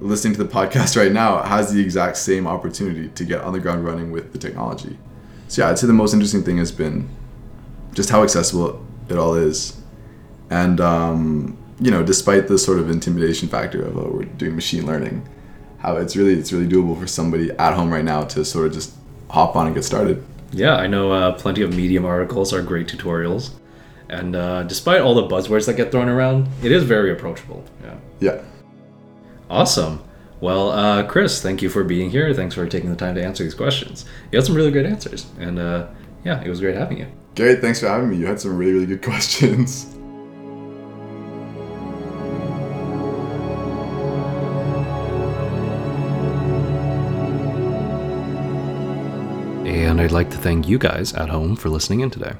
listening 0.00 0.32
to 0.34 0.42
the 0.42 0.50
podcast 0.50 0.96
right 1.00 1.12
now 1.12 1.42
has 1.42 1.72
the 1.72 1.80
exact 1.80 2.16
same 2.16 2.46
opportunity 2.46 3.08
to 3.10 3.24
get 3.24 3.42
on 3.42 3.52
the 3.52 3.60
ground 3.60 3.84
running 3.84 4.10
with 4.10 4.32
the 4.32 4.38
technology. 4.38 4.98
So, 5.48 5.62
yeah, 5.62 5.70
I'd 5.70 5.78
say 5.78 5.86
the 5.86 5.92
most 5.92 6.12
interesting 6.12 6.42
thing 6.42 6.58
has 6.58 6.72
been 6.72 7.08
just 7.92 8.10
how 8.10 8.22
accessible 8.22 8.84
it 9.08 9.16
all 9.16 9.34
is. 9.34 9.79
And, 10.50 10.80
um, 10.80 11.56
you 11.80 11.90
know, 11.90 12.02
despite 12.02 12.48
the 12.48 12.58
sort 12.58 12.78
of 12.78 12.90
intimidation 12.90 13.48
factor 13.48 13.82
of, 13.82 13.96
oh, 13.96 14.10
we're 14.12 14.24
doing 14.24 14.54
machine 14.54 14.86
learning, 14.86 15.26
how 15.78 15.96
it's 15.96 16.16
really, 16.16 16.34
it's 16.34 16.52
really 16.52 16.68
doable 16.68 16.98
for 16.98 17.06
somebody 17.06 17.50
at 17.52 17.74
home 17.74 17.90
right 17.90 18.04
now 18.04 18.24
to 18.24 18.44
sort 18.44 18.66
of 18.66 18.72
just 18.72 18.94
hop 19.30 19.56
on 19.56 19.66
and 19.66 19.74
get 19.74 19.84
started. 19.84 20.24
Yeah, 20.52 20.74
I 20.74 20.88
know 20.88 21.12
uh, 21.12 21.32
plenty 21.32 21.62
of 21.62 21.74
Medium 21.74 22.04
articles 22.04 22.52
are 22.52 22.62
great 22.62 22.88
tutorials. 22.88 23.52
And 24.08 24.34
uh, 24.34 24.64
despite 24.64 25.00
all 25.00 25.14
the 25.14 25.28
buzzwords 25.28 25.66
that 25.66 25.74
get 25.74 25.92
thrown 25.92 26.08
around, 26.08 26.48
it 26.64 26.72
is 26.72 26.82
very 26.82 27.12
approachable. 27.12 27.64
Yeah. 27.82 27.96
Yeah. 28.18 28.42
Awesome. 29.48 30.02
Well, 30.40 30.70
uh, 30.70 31.04
Chris, 31.04 31.40
thank 31.40 31.62
you 31.62 31.68
for 31.68 31.84
being 31.84 32.10
here. 32.10 32.34
Thanks 32.34 32.56
for 32.56 32.66
taking 32.66 32.90
the 32.90 32.96
time 32.96 33.14
to 33.14 33.24
answer 33.24 33.44
these 33.44 33.54
questions. 33.54 34.06
You 34.32 34.38
had 34.38 34.46
some 34.46 34.56
really 34.56 34.72
great 34.72 34.86
answers. 34.86 35.26
And 35.38 35.60
uh, 35.60 35.86
yeah, 36.24 36.42
it 36.42 36.48
was 36.48 36.60
great 36.60 36.74
having 36.74 36.98
you. 36.98 37.06
Great, 37.36 37.60
thanks 37.60 37.78
for 37.78 37.88
having 37.88 38.10
me. 38.10 38.16
You 38.16 38.26
had 38.26 38.40
some 38.40 38.56
really, 38.56 38.72
really 38.72 38.86
good 38.86 39.02
questions. 39.10 39.96
And 50.00 50.06
I'd 50.08 50.14
like 50.14 50.30
to 50.30 50.38
thank 50.38 50.66
you 50.66 50.78
guys 50.78 51.12
at 51.12 51.28
home 51.28 51.56
for 51.56 51.68
listening 51.68 52.00
in 52.00 52.08
today. 52.08 52.32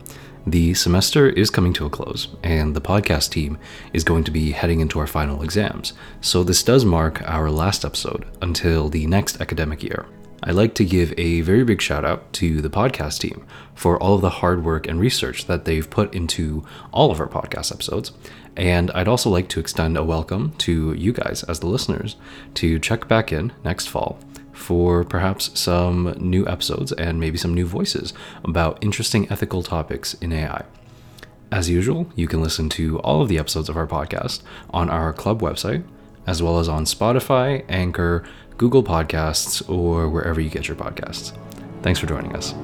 The 0.46 0.73
semester 0.73 1.29
is 1.29 1.51
coming 1.51 1.75
to 1.75 1.85
a 1.85 1.90
close, 1.90 2.29
and 2.42 2.75
the 2.75 2.81
podcast 2.81 3.33
team 3.33 3.59
is 3.92 4.03
going 4.03 4.25
to 4.25 4.31
be 4.31 4.53
heading 4.53 4.81
into 4.81 4.99
our 4.99 5.07
final 5.07 5.42
exams, 5.42 5.92
so 6.23 6.42
this 6.42 6.62
does 6.62 6.87
mark 6.87 7.20
our 7.29 7.51
last 7.51 7.85
episode 7.85 8.25
until 8.40 8.88
the 8.88 9.07
next 9.07 9.42
academic 9.42 9.83
year. 9.83 10.07
I'd 10.42 10.55
like 10.55 10.75
to 10.77 10.87
give 10.87 11.12
a 11.18 11.42
very 11.42 11.62
big 11.62 11.83
shout 11.83 12.03
out 12.03 12.33
to 12.35 12.62
the 12.62 12.70
podcast 12.70 13.20
team 13.20 13.44
for 13.75 14.03
all 14.03 14.14
of 14.14 14.23
the 14.23 14.31
hard 14.40 14.64
work 14.64 14.88
and 14.88 14.99
research 14.99 15.44
that 15.44 15.66
they've 15.66 15.90
put 15.90 16.14
into 16.14 16.64
all 16.94 17.11
of 17.11 17.20
our 17.20 17.29
podcast 17.29 17.73
episodes. 17.73 18.12
And 18.57 18.90
I'd 18.92 19.07
also 19.07 19.29
like 19.29 19.49
to 19.51 19.61
extend 19.61 19.99
a 19.99 20.03
welcome 20.03 20.55
to 20.59 20.94
you 20.94 21.12
guys 21.12 21.42
as 21.42 21.61
the 21.61 21.66
listeners 21.66 22.16
to 22.55 22.79
check 22.79 23.07
back 23.07 23.33
in 23.33 23.53
next 23.64 23.88
fall 23.88 24.18
for 24.61 25.05
perhaps 25.05 25.59
some 25.59 26.14
new 26.18 26.46
episodes 26.46 26.92
and 26.92 27.18
maybe 27.18 27.38
some 27.38 27.55
new 27.55 27.66
voices 27.66 28.12
about 28.44 28.83
interesting 28.83 29.31
ethical 29.31 29.62
topics 29.62 30.14
in 30.14 30.33
AI. 30.33 30.64
As 31.53 31.68
usual, 31.68 32.07
you 32.14 32.29
can 32.29 32.40
listen 32.40 32.68
to 32.70 33.01
all 33.01 33.23
of 33.23 33.29
the 33.29 33.38
episodes 33.38 33.68
of 33.68 33.77
our 33.77 33.87
podcast 33.87 34.42
on 34.70 34.88
our 34.88 35.12
club 35.12 35.42
website, 35.42 35.83
as 36.27 36.42
well 36.42 36.61
as 36.61 36.68
on 36.68 36.85
Spotify, 36.85 37.64
Anchor, 37.68 38.25
Google 38.57 38.85
Podcasts, 38.85 39.68
or 39.68 40.09
wherever 40.09 40.40
you 40.40 40.51
get 40.51 40.68
your 40.68 40.77
podcasts. 40.77 41.37
Thanks 41.83 41.99
for 41.99 42.07
joining 42.07 42.37
us. 42.37 42.55